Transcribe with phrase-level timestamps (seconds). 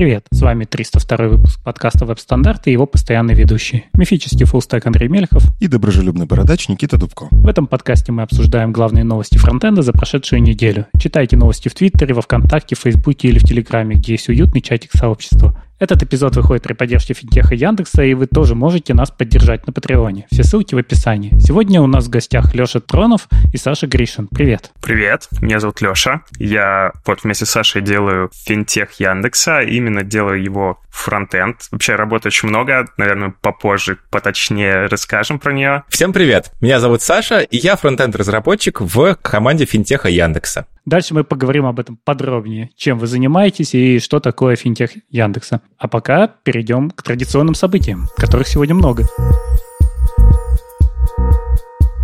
[0.00, 0.24] привет!
[0.32, 3.84] С вами 302 выпуск подкаста «Веб-стандарт» и его постоянный ведущий.
[3.92, 5.42] Мифический fullstack Андрей Мелихов.
[5.60, 7.28] И доброжелюбный бородач Никита Дубко.
[7.30, 10.86] В этом подкасте мы обсуждаем главные новости фронтенда за прошедшую неделю.
[10.98, 14.92] Читайте новости в Твиттере, во Вконтакте, в Фейсбуке или в Телеграме, где есть уютный чатик
[14.94, 15.62] сообщества.
[15.80, 20.26] Этот эпизод выходит при поддержке Финтеха Яндекса, и вы тоже можете нас поддержать на Патреоне.
[20.30, 21.32] Все ссылки в описании.
[21.40, 24.28] Сегодня у нас в гостях Леша Тронов и Саша Гришин.
[24.28, 24.72] Привет.
[24.82, 26.20] Привет, меня зовут Леша.
[26.38, 31.56] Я вот вместе с Сашей делаю Финтех Яндекса, именно делаю его фронтенд.
[31.70, 35.84] Вообще работы очень много, наверное, попозже поточнее расскажем про нее.
[35.88, 40.66] Всем привет, меня зовут Саша, и я фронтенд-разработчик в команде Финтеха Яндекса.
[40.86, 45.60] Дальше мы поговорим об этом подробнее, чем вы занимаетесь и что такое финтех Яндекса.
[45.78, 49.06] А пока перейдем к традиционным событиям, которых сегодня много.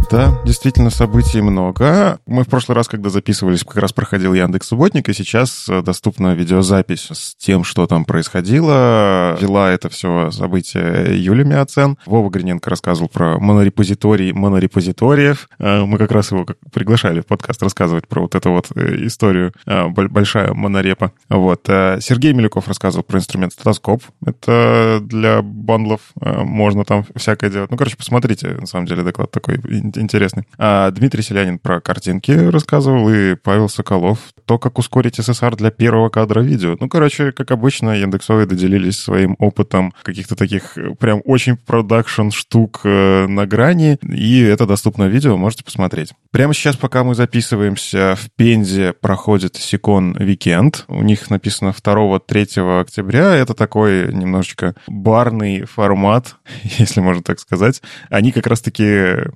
[0.09, 2.21] Да, действительно, событий много.
[2.27, 6.35] Мы в прошлый раз, когда записывались, как раз проходил Яндекс Субботник, и сейчас э, доступна
[6.35, 9.37] видеозапись с тем, что там происходило.
[9.41, 11.99] Вела это все событие Юлия Миоцен.
[12.07, 15.49] Вова Гриненко рассказывал про монорепозиторий монорепозиториев.
[15.59, 19.53] Э, мы как раз его приглашали в подкаст рассказывать про вот эту вот э, историю.
[19.67, 21.13] Большая монорепа.
[21.29, 21.63] Вот.
[21.67, 24.03] Сергей Милюков рассказывал про инструмент Statoscope.
[24.25, 27.71] Это для бандлов можно там всякое делать.
[27.71, 29.61] Ну, короче, посмотрите, на самом деле, доклад такой
[30.01, 30.45] интересный.
[30.59, 36.09] А Дмитрий Селянин про картинки рассказывал, и Павел Соколов то, как ускорить SSR для первого
[36.09, 36.77] кадра видео.
[36.79, 42.81] Ну, короче, как обычно, Яндексовые поделились своим опытом каких-то таких э, прям очень production штук
[42.85, 46.13] э, на грани, и это доступно видео, можете посмотреть.
[46.31, 50.85] Прямо сейчас, пока мы записываемся, в Пензе проходит SECON Weekend.
[50.89, 53.35] У них написано 2-3 октября.
[53.35, 57.83] Это такой немножечко барный формат, если можно так сказать.
[58.11, 59.27] Они как раз-таки э,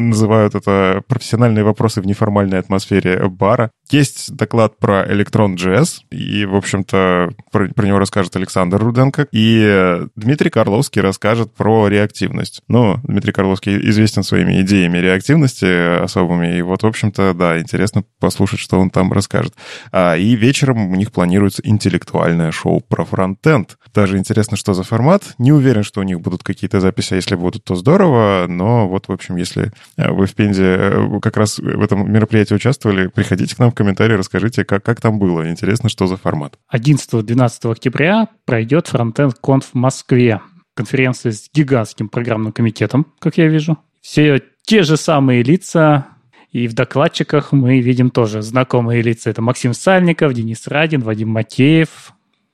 [0.00, 3.70] называют это профессиональные вопросы в неформальной атмосфере бара.
[3.90, 10.50] Есть доклад про Electron.js, и, в общем-то, про, про него расскажет Александр Руденко, и Дмитрий
[10.50, 12.62] Карловский расскажет про реактивность.
[12.68, 18.60] Ну, Дмитрий Карловский известен своими идеями реактивности особыми, и вот, в общем-то, да, интересно послушать,
[18.60, 19.54] что он там расскажет.
[19.92, 23.76] А, и вечером у них планируется интеллектуальное шоу про фронтенд.
[23.94, 25.34] Даже интересно, что за формат.
[25.38, 29.08] Не уверен, что у них будут какие-то записи, а если будут, то здорово, но вот,
[29.08, 33.54] в общем, если Э, вы в Пензе э, как раз в этом мероприятии участвовали, приходите
[33.54, 35.48] к нам комментарии, расскажите, как, как там было.
[35.48, 36.58] Интересно, что за формат.
[36.72, 40.40] 11-12 октября пройдет Frontend Conf в Москве.
[40.74, 43.78] Конференция с гигантским программным комитетом, как я вижу.
[44.00, 46.06] Все те же самые лица,
[46.50, 49.30] и в докладчиках мы видим тоже знакомые лица.
[49.30, 52.12] Это Максим Сальников, Денис Радин, Вадим Матеев.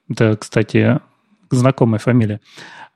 [0.09, 1.01] Это, кстати,
[1.51, 2.41] знакомая фамилия.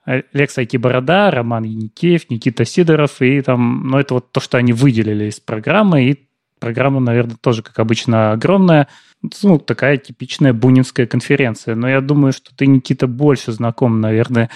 [0.06, 4.73] Лекс IT Борода, Роман Яникеев, Никита Сидоров, и там, ну, это вот то, что они
[4.73, 8.88] выделили из программы, и программа, наверное, тоже, как обычно, огромная.
[9.42, 11.75] Ну, такая типичная бунинская конференция.
[11.75, 14.50] Но я думаю, что ты, Никита, больше знаком, наверное,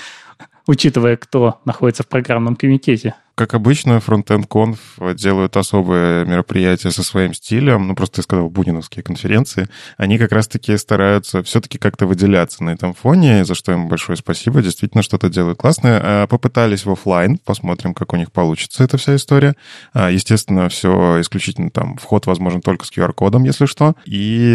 [0.68, 7.32] учитывая, кто находится в программном комитете как обычно, Frontend Conf делают особое мероприятие со своим
[7.32, 12.70] стилем, ну, просто я сказал, буниновские конференции, они как раз-таки стараются все-таки как-то выделяться на
[12.70, 16.00] этом фоне, за что им большое спасибо, действительно что-то делают классное.
[16.02, 19.54] А, попытались в офлайн, посмотрим, как у них получится эта вся история.
[19.92, 23.94] А, естественно, все исключительно там, вход возможен только с QR-кодом, если что.
[24.04, 24.52] И,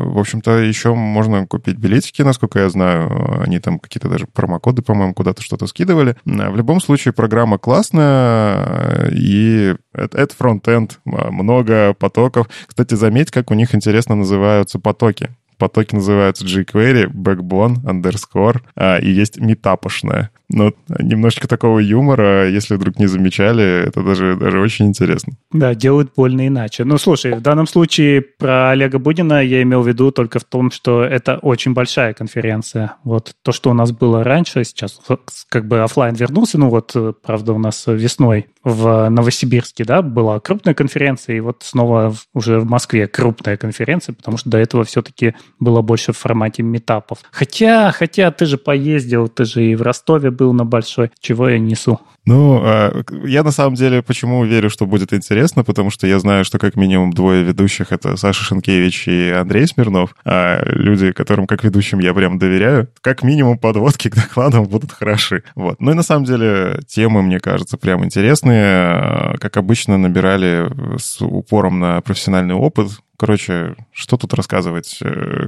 [0.00, 5.14] в общем-то, еще можно купить билетики, насколько я знаю, они там какие-то даже промокоды, по-моему,
[5.14, 6.16] куда-то что-то скидывали.
[6.24, 12.48] В любом случае, программа классная, и это, это фронтенд, много потоков.
[12.66, 15.30] Кстати, заметь, как у них интересно называются потоки.
[15.58, 20.30] Потоки называются jQuery, backbone, underscore, а, и есть метапошная.
[20.48, 25.32] Ну, немножечко такого юмора, если вдруг не замечали, это даже, даже очень интересно.
[25.50, 26.84] Да, делают больно иначе.
[26.84, 30.70] Ну, слушай, в данном случае про Олега Будина я имел в виду только в том,
[30.70, 32.94] что это очень большая конференция.
[33.02, 35.00] Вот то, что у нас было раньше, сейчас
[35.48, 36.94] как бы офлайн вернулся, ну вот,
[37.24, 42.66] правда, у нас весной в Новосибирске, да, была крупная конференция, и вот снова уже в
[42.66, 47.18] Москве крупная конференция, потому что до этого все-таки было больше в формате метапов.
[47.30, 51.58] Хотя, хотя ты же поездил, ты же и в Ростове был на большой, чего я
[51.58, 52.00] несу.
[52.26, 56.44] Ну, а, я на самом деле почему верю, что будет интересно, потому что я знаю,
[56.44, 61.62] что как минимум двое ведущих— это Саша Шенкевич и Андрей Смирнов, а люди, которым как
[61.62, 65.44] ведущим я прям доверяю, как минимум подводки к докладам будут хороши.
[65.54, 65.80] Вот.
[65.80, 69.36] Ну и на самом деле темы, мне кажется, прям интересные.
[69.38, 70.68] Как обычно, набирали
[70.98, 74.98] с упором на профессиональный опыт, Короче, что тут рассказывать?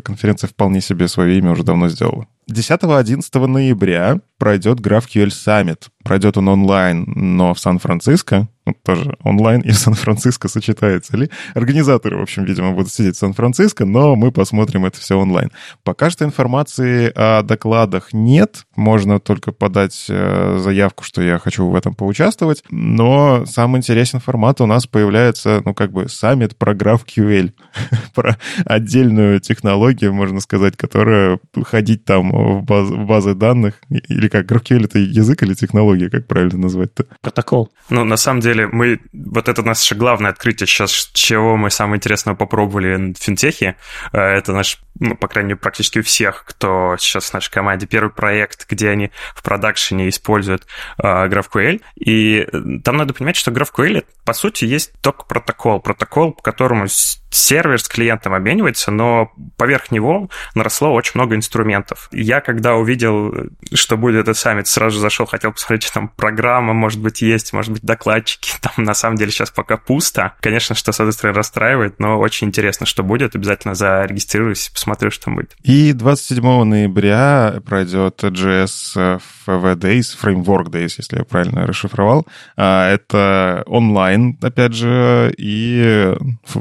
[0.05, 2.27] Конференция вполне себе свое имя уже давно сделала.
[2.51, 5.89] 10-11 ноября пройдет GraphQL Summit.
[6.05, 8.49] Пройдет он онлайн, но в Сан-Франциско.
[8.65, 11.31] Ну, тоже онлайн и Сан-Франциско сочетается ли.
[11.55, 15.51] Организаторы, в общем, видимо, будут сидеть в Сан-Франциско, но мы посмотрим это все онлайн.
[15.85, 18.67] Пока что информации о докладах нет.
[18.77, 22.63] Можно только подать э, заявку, что я хочу в этом поучаствовать.
[22.71, 27.53] Но самый интересный формат у нас появляется, ну, как бы, саммит про GraphQL.
[28.15, 33.81] про отдельную технологию, можно сказать, которая ходить там в базы данных.
[33.89, 36.11] Или как, GraphQL— это язык или технология?
[36.11, 37.07] как правильно назвать-то?
[37.21, 37.73] Протокол.
[37.91, 39.01] Ну, на самом деле, мы...
[39.13, 43.77] Вот это наше главное открытие сейчас, чего мы самое интересное попробовали в финтехе.
[44.13, 47.87] Э, это наш, ну, по крайней мере, практически у всех, кто сейчас в нашей команде,
[47.87, 50.67] первый проект, где они в продакшене используют
[51.03, 51.81] э, GraphQL.
[51.97, 52.47] И
[52.85, 55.81] там надо понимать, что GraphQL, по сути, есть только протокол.
[55.81, 56.87] Протокол, по которому
[57.31, 62.09] сервер с клиентом обменивается, но поверх него наросло очень много инструментов.
[62.13, 63.35] Я, когда увидел,
[63.73, 67.73] что будет этот саммит, сразу зашел, хотел посмотреть, что там программа, может быть, есть, может
[67.73, 68.53] быть, докладчики.
[68.61, 70.35] Там, на самом деле, сейчас пока пусто.
[70.41, 73.35] Конечно, что, с одной стороны, расстраивает, но очень интересно, что будет.
[73.35, 75.57] Обязательно зарегистрируюсь, посмотрю, что там будет.
[75.63, 82.27] И 27 ноября пройдет JS FV Days, Framework Days, если я правильно расшифровал.
[82.57, 86.15] А, это онлайн, опять же, и,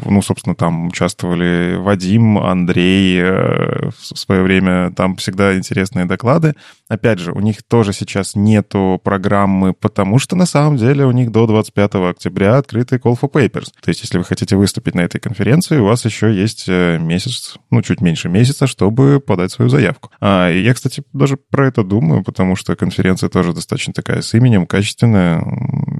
[0.05, 4.91] ну, собственно, там участвовали Вадим, Андрей э, в свое время.
[4.91, 6.55] Там всегда интересные доклады.
[6.89, 11.31] Опять же, у них тоже сейчас нету программы, потому что на самом деле у них
[11.31, 13.67] до 25 октября открытый Call for Papers.
[13.81, 17.57] То есть, если вы хотите выступить на этой конференции, у вас еще есть э, месяц,
[17.71, 20.11] ну, чуть меньше месяца, чтобы подать свою заявку.
[20.19, 24.65] А, я, кстати, даже про это думаю, потому что конференция тоже достаточно такая с именем,
[24.65, 25.43] качественная,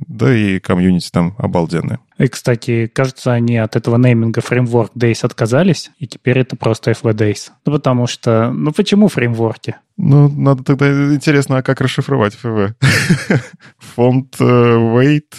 [0.08, 2.00] да и комьюнити там обалденная.
[2.18, 7.14] И, кстати, кажется, они от этого нейминга Framework Days отказались, и теперь это просто FV
[7.14, 7.50] Days.
[7.66, 8.52] Ну, потому что...
[8.52, 9.76] Ну, почему фреймворки?
[9.98, 12.74] Ну, надо тогда интересно, а как расшифровать FV?
[13.96, 15.34] Фонд э, weight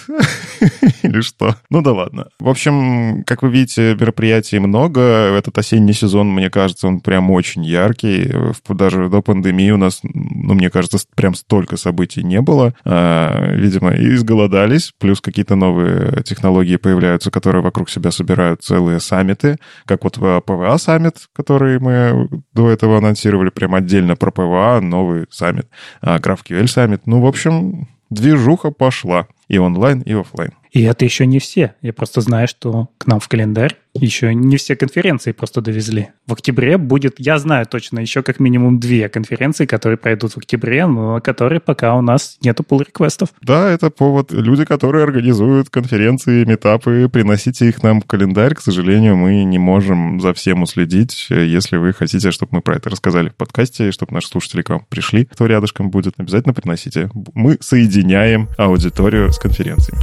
[1.03, 1.55] или что?
[1.71, 2.29] Ну да ладно.
[2.41, 5.01] В общем, как вы видите, мероприятий много.
[5.01, 8.33] Этот осенний сезон, мне кажется, он прям очень яркий.
[8.69, 12.75] Даже до пандемии у нас, ну, мне кажется, прям столько событий не было.
[12.85, 20.03] А, видимо, изголодались, плюс какие-то новые технологии появляются, которые вокруг себя собирают целые саммиты, как
[20.03, 25.69] вот PWA Summit, который мы до этого анонсировали прям отдельно про PWA, PWA, новый саммит,
[26.01, 27.07] а, GraphQL Summit.
[27.07, 30.53] Ну, в общем, движуха пошла и онлайн, и офлайн.
[30.73, 31.75] И это еще не все.
[31.83, 36.09] Я просто знаю, что к нам в календарь еще не все конференции просто довезли.
[36.27, 40.87] В октябре будет, я знаю точно, еще как минимум две конференции, которые пройдут в октябре,
[40.87, 44.33] но которые пока у нас нету pull request ов Да, это повод.
[44.33, 48.55] Люди, которые организуют конференции, митапы, приносите их нам в календарь.
[48.55, 51.27] К сожалению, мы не можем за всем уследить.
[51.31, 54.85] Если вы хотите, чтобы мы про это рассказали в подкасте, чтобы наши слушатели к вам
[54.89, 57.11] пришли, кто рядышком будет, обязательно приносите.
[57.35, 60.03] Мы соединяем аудиторию с конференциями.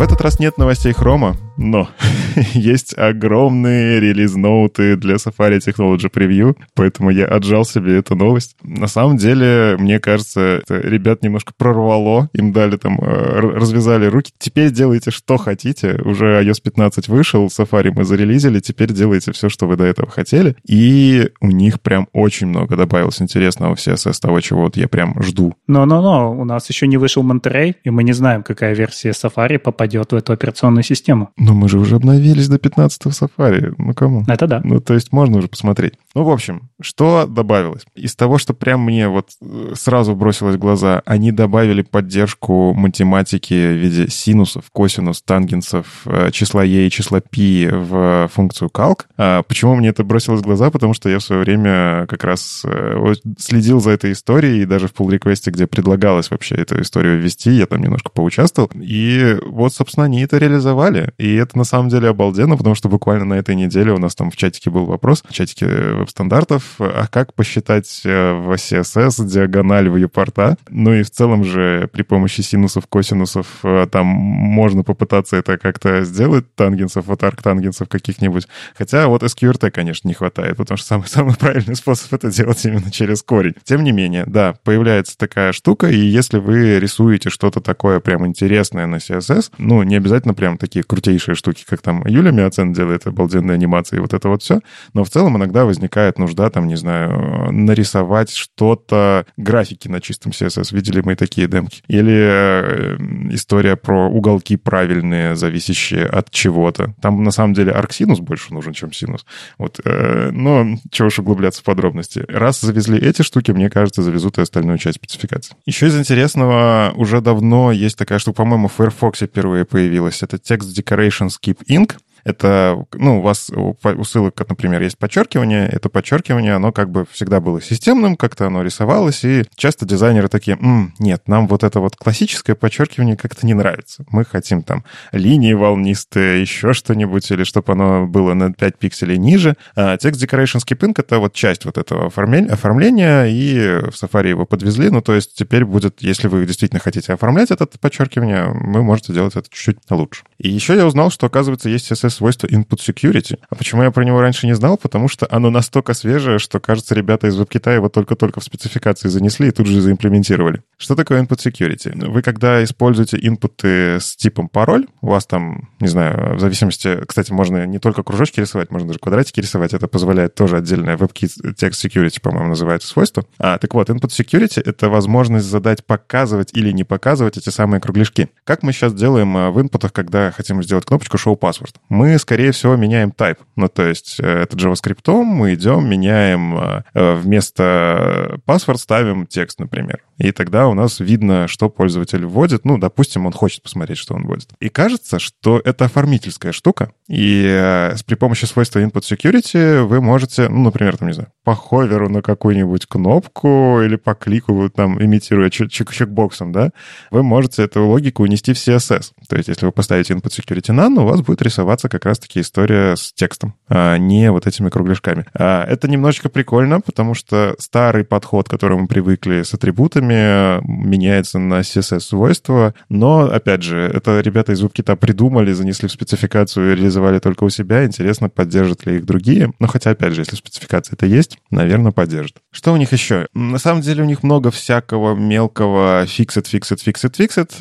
[0.00, 1.88] В этот раз нет новостей Хрома, но
[2.54, 8.56] есть огромные релиз-ноуты для Safari Technology Preview, поэтому я отжал себе эту новость.
[8.62, 14.32] На самом деле, мне кажется, ребят немножко прорвало, им дали там, э, развязали руки.
[14.38, 16.00] Теперь делайте, что хотите.
[16.04, 20.56] Уже iOS 15 вышел, Safari мы зарелизили, теперь делайте все, что вы до этого хотели.
[20.66, 25.14] И у них прям очень много добавилось интересного в CSS, того, чего вот я прям
[25.22, 25.54] жду.
[25.66, 30.12] Но-но-но, у нас еще не вышел Monterey, и мы не знаем, какая версия Safari попадет
[30.12, 31.30] в эту операционную систему.
[31.50, 33.74] Но мы же уже обновились до 15 Safari.
[33.76, 34.24] Ну, кому?
[34.28, 34.60] Это да.
[34.62, 35.94] Ну, то есть можно уже посмотреть.
[36.14, 37.84] Ну, в общем, что добавилось?
[37.96, 43.52] Из того, что прям мне вот э, сразу бросилось в глаза, они добавили поддержку математики
[43.52, 49.06] в виде синусов, косинус, тангенсов, э, числа e и числа π в функцию calc.
[49.16, 50.70] А почему мне это бросилось в глаза?
[50.70, 54.86] Потому что я в свое время как раз э, следил за этой историей, и даже
[54.86, 58.70] в pull реквесте где предлагалось вообще эту историю ввести, я там немножко поучаствовал.
[58.80, 61.12] И вот, собственно, они это реализовали.
[61.18, 64.30] И это на самом деле обалденно, потому что буквально на этой неделе у нас там
[64.30, 70.08] в чатике был вопрос, в чатике веб-стандартов, а как посчитать э, в CSS диагональ в
[70.08, 70.56] порта?
[70.68, 76.02] Ну и в целом же при помощи синусов, косинусов э, там можно попытаться это как-то
[76.02, 78.48] сделать, тангенсов, вот арктангенсов каких-нибудь.
[78.76, 82.90] Хотя вот SQRT, конечно, не хватает, потому что самый, самый правильный способ это делать именно
[82.90, 83.54] через корень.
[83.64, 88.86] Тем не менее, да, появляется такая штука, и если вы рисуете что-то такое прям интересное
[88.86, 93.06] на CSS, ну, не обязательно прям такие крутейшие простейшие штуки, как там Юля Миоцен делает
[93.06, 94.60] обалденные анимации и вот это вот все.
[94.94, 100.74] Но в целом иногда возникает нужда, там, не знаю, нарисовать что-то, графики на чистом CSS.
[100.74, 101.82] Видели мы такие демки.
[101.88, 102.96] Или э,
[103.30, 106.94] история про уголки правильные, зависящие от чего-то.
[107.00, 109.26] Там, на самом деле, арксинус больше нужен, чем синус.
[109.58, 112.24] Вот, э, но чего уж углубляться в подробности.
[112.28, 115.54] Раз завезли эти штуки, мне кажется, завезут и остальную часть спецификации.
[115.66, 120.22] Еще из интересного, уже давно есть такая штука, по-моему, в Firefox впервые появилась.
[120.22, 121.98] Это Text Decoration Operations Keep Inc.
[122.24, 125.68] Это, ну, у вас у ссылок, например, есть подчеркивание.
[125.68, 130.56] Это подчеркивание, оно как бы всегда было системным, как-то оно рисовалось, и часто дизайнеры такие,
[130.60, 134.04] М, нет, нам вот это вот классическое подчеркивание как-то не нравится.
[134.10, 139.56] Мы хотим там линии волнистые, еще что-нибудь, или чтобы оно было на 5 пикселей ниже.
[139.76, 144.90] А Text Decoration Skipping— это вот часть вот этого оформления, и в Safari его подвезли.
[144.90, 149.36] Ну, то есть теперь будет, если вы действительно хотите оформлять это подчеркивание, вы можете делать
[149.36, 150.22] это чуть-чуть лучше.
[150.38, 153.38] И еще я узнал, что, оказывается, есть CSS свойство input security.
[153.48, 154.76] А почему я про него раньше не знал?
[154.76, 159.48] Потому что оно настолько свежее, что, кажется, ребята из WebKit его только-только в спецификации занесли
[159.48, 160.62] и тут же заимплементировали.
[160.76, 162.08] Что такое input security?
[162.08, 166.98] Вы, когда используете инпуты с типом пароль, у вас там, не знаю, в зависимости...
[167.06, 169.74] Кстати, можно не только кружочки рисовать, можно даже квадратики рисовать.
[169.74, 173.24] Это позволяет тоже отдельное WebKit Text Security, по-моему, называется свойство.
[173.38, 178.28] А, так вот, input security— это возможность задать показывать или не показывать эти самые кругляшки.
[178.44, 181.74] Как мы сейчас делаем а, в инпутах, когда хотим сделать кнопочку show password?
[182.00, 183.36] Мы, скорее всего, меняем type.
[183.56, 189.60] Ну, то есть э, это JavaScript, мы идем, меняем э, э, вместо password ставим текст,
[189.60, 190.00] например.
[190.16, 192.64] И тогда у нас видно, что пользователь вводит.
[192.64, 194.48] Ну, допустим, он хочет посмотреть, что он вводит.
[194.60, 196.92] И кажется, что это оформительская штука.
[197.06, 202.08] И при помощи свойства input security вы можете, ну, например, там, не знаю, по ховеру
[202.08, 206.70] на какую-нибудь кнопку или по клику, там, имитируя чек чекбоксом, да,
[207.10, 209.12] вы можете эту логику унести в CSS.
[209.28, 212.96] То есть, если вы поставите input security none, у вас будет рисоваться как раз-таки история
[212.96, 215.26] с текстом, а не вот этими кругляшками.
[215.34, 221.38] А это немножечко прикольно, потому что старый подход, к которому мы привыкли с атрибутами, меняется
[221.38, 227.18] на CSS-свойства, но, опять же, это ребята из WebKit придумали, занесли в спецификацию и реализовали
[227.18, 227.84] только у себя.
[227.84, 229.52] Интересно, поддержат ли их другие.
[229.58, 232.36] Но хотя, опять же, если спецификация это есть, наверное, поддержат.
[232.50, 233.26] Что у них еще?
[233.34, 237.52] На самом деле у них много всякого мелкого фиксит, фиксит, фиксит, фиксит.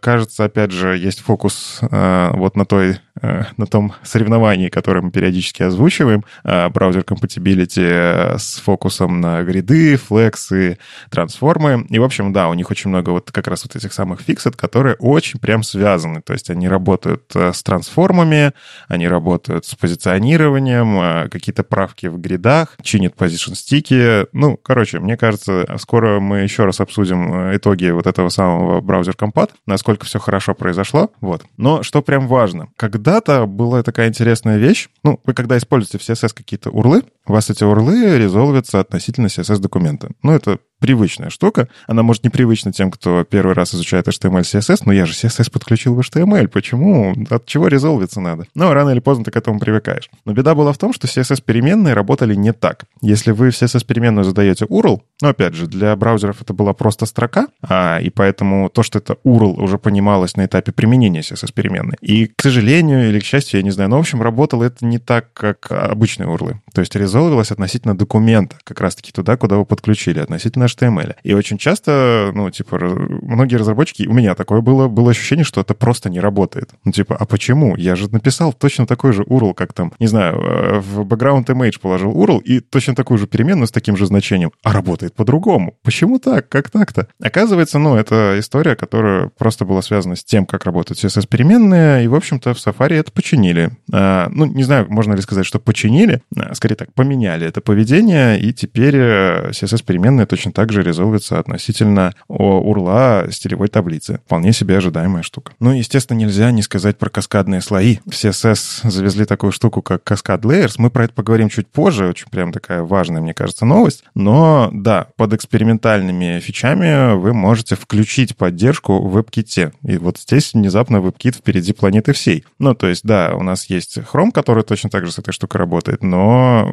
[0.00, 5.10] Кажется, опять же, есть фокус э, вот на той Э, на том соревновании, которое мы
[5.10, 10.78] периодически озвучиваем, э, браузер compatibility э, с фокусом на гриды, флексы,
[11.10, 11.86] трансформы.
[11.88, 14.56] И, в общем, да, у них очень много вот как раз вот этих самых фиксов,
[14.56, 16.20] которые очень прям связаны.
[16.20, 18.52] То есть они работают с трансформами,
[18.88, 24.26] они работают с позиционированием, какие-то правки в гридах, чинят position стики.
[24.32, 29.52] Ну, короче, мне кажется, скоро мы еще раз обсудим итоги вот этого самого браузер компат,
[29.66, 31.10] насколько все хорошо произошло.
[31.20, 31.44] Вот.
[31.56, 34.88] Но что прям важно, когда когда-то была такая интересная вещь.
[35.02, 40.10] Ну, вы когда используете в CSS какие-то урлы, у вас эти урлы резолвятся относительно CSS-документа.
[40.22, 41.68] Ну, это привычная штука.
[41.86, 45.94] Она может непривычна тем, кто первый раз изучает HTML, CSS, но я же CSS подключил
[45.94, 46.48] в HTML.
[46.48, 47.14] Почему?
[47.30, 48.46] От чего резолвиться надо?
[48.54, 50.10] Но рано или поздно ты к этому привыкаешь.
[50.26, 52.84] Но беда была в том, что CSS-переменные работали не так.
[53.00, 57.46] Если вы в CSS-переменную задаете URL, но опять же, для браузеров это была просто строка,
[57.62, 61.96] а, и поэтому то, что это URL уже понималось на этапе применения CSS-переменной.
[62.02, 64.98] И, к сожалению или к счастью, я не знаю, но, в общем, работало это не
[64.98, 66.56] так, как обычные URL.
[66.74, 71.14] То есть резолвилось относительно документа, как раз-таки туда, куда вы подключили, относительно HTML.
[71.22, 75.74] И очень часто, ну, типа, многие разработчики, у меня такое было, было ощущение, что это
[75.74, 76.70] просто не работает.
[76.84, 77.76] Ну, типа, а почему?
[77.76, 81.80] Я же написал точно такой же URL, как там, не знаю, э, в background image
[81.80, 85.76] положил URL и точно такую же переменную с таким же значением, а работает по-другому.
[85.82, 86.48] Почему так?
[86.48, 87.06] Как так-то?
[87.22, 92.14] Оказывается, ну, это история, которая просто была связана с тем, как работают CSS-переменные, и, в
[92.14, 93.70] общем-то, в Safari это починили.
[93.92, 98.40] А, ну, не знаю, можно ли сказать, что починили, а, скорее так, поменяли это поведение,
[98.40, 104.20] и теперь э, CSS-переменные точно так же резолвится относительно урла стилевой таблицы.
[104.24, 105.52] Вполне себе ожидаемая штука.
[105.60, 107.98] Ну, естественно, нельзя не сказать про каскадные слои.
[108.06, 110.74] В CSS завезли такую штуку, как Cascade Layers.
[110.78, 112.08] Мы про это поговорим чуть позже.
[112.08, 114.04] Очень прям такая важная, мне кажется, новость.
[114.14, 119.72] Но да, под экспериментальными фичами вы можете включить поддержку в WebKit.
[119.86, 122.44] И вот здесь внезапно WebKit впереди планеты всей.
[122.58, 125.58] Ну, то есть, да, у нас есть Chrome, который точно так же с этой штукой
[125.58, 126.72] работает, но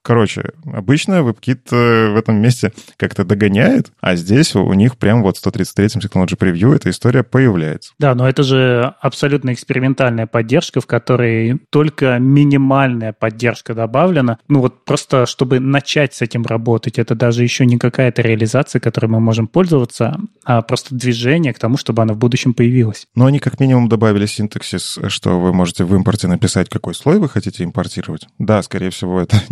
[0.03, 5.37] Короче, обычно WebKit э, в этом месте как-то догоняет, а здесь у них прям вот
[5.37, 7.93] в 133-м Technology Preview эта история появляется.
[7.99, 14.39] Да, но это же абсолютно экспериментальная поддержка, в которой только минимальная поддержка добавлена.
[14.47, 19.07] Ну вот просто, чтобы начать с этим работать, это даже еще не какая-то реализация, которой
[19.07, 23.05] мы можем пользоваться, а просто движение к тому, чтобы она в будущем появилась.
[23.13, 27.29] Но они как минимум добавили синтаксис, что вы можете в импорте написать, какой слой вы
[27.29, 28.27] хотите импортировать.
[28.39, 29.37] Да, скорее всего, это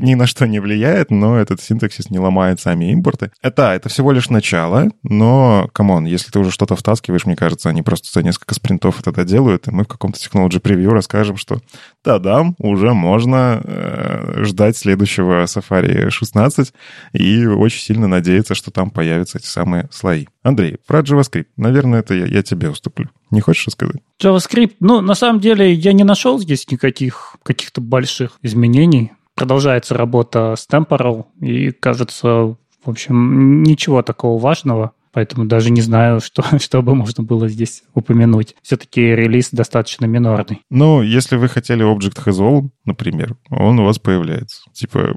[0.00, 3.30] ни, на что не влияет, но этот синтаксис не ломает сами импорты.
[3.42, 7.68] Это, это всего лишь начало, но, come on, если ты уже что-то втаскиваешь, мне кажется,
[7.68, 11.60] они просто за несколько спринтов это доделают, и мы в каком-то Technology Preview расскажем, что
[12.04, 16.72] да-да, уже можно э, ждать следующего Safari 16
[17.12, 20.26] и очень сильно надеяться, что там появятся эти самые слои.
[20.42, 21.46] Андрей, про JavaScript.
[21.56, 23.08] Наверное, это я, я тебе уступлю.
[23.30, 24.02] Не хочешь рассказать?
[24.20, 29.12] JavaScript, ну, на самом деле, я не нашел здесь никаких каких-то больших изменений.
[29.42, 32.56] Продолжается работа с Temporal, и, кажется, в
[32.88, 34.92] общем, ничего такого важного.
[35.12, 38.54] Поэтому даже не знаю, что, что бы можно было здесь упомянуть.
[38.62, 40.60] Все-таки релиз достаточно минорный.
[40.70, 44.62] Ну, если вы хотели Object Has All, например, он у вас появляется.
[44.72, 45.14] Типа,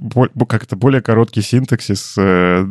[0.47, 2.15] как-то более короткий синтаксис.
[2.17, 2.65] Э,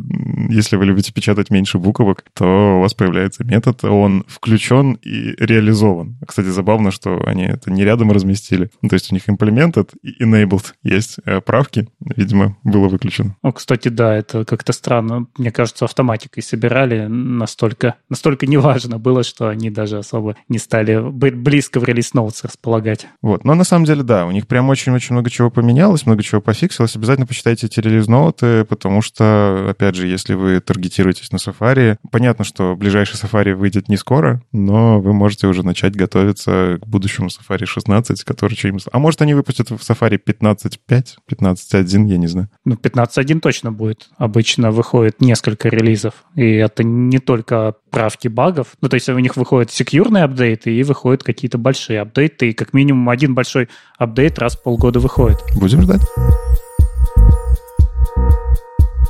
[0.49, 3.83] если вы любите печатать меньше буквок, то у вас появляется метод.
[3.83, 6.17] Он включен и реализован.
[6.25, 8.69] Кстати, забавно, что они это не рядом разместили.
[8.87, 11.87] То есть у них implemented и enabled есть э, правки.
[11.99, 13.35] Видимо, было выключено.
[13.41, 15.27] Ну, кстати, да, это как-то странно.
[15.37, 21.79] Мне кажется, автоматикой собирали настолько, настолько неважно было, что они даже особо не стали близко
[21.79, 23.07] в релиз ноутс располагать.
[23.21, 26.41] Вот, но на самом деле, да, у них прям очень-очень много чего поменялось, много чего
[26.41, 26.95] пофиксилось.
[26.95, 32.45] Обязательно почитайте эти релиз ноуты, потому что, опять же, если вы таргетируетесь на Safari, понятно,
[32.45, 37.65] что ближайший Safari выйдет не скоро, но вы можете уже начать готовиться к будущему Safari
[37.65, 38.85] 16, который что-нибудь...
[38.91, 42.49] А может, они выпустят в Safari 15.5, 15.1, я не знаю.
[42.65, 44.09] Ну, 15.1 точно будет.
[44.17, 48.75] Обычно выходит несколько релизов, и это не только правки багов.
[48.81, 52.73] Ну, то есть у них выходят секьюрные апдейты и выходят какие-то большие апдейты, и как
[52.73, 55.37] минимум один большой апдейт раз в полгода выходит.
[55.55, 56.01] Будем ждать.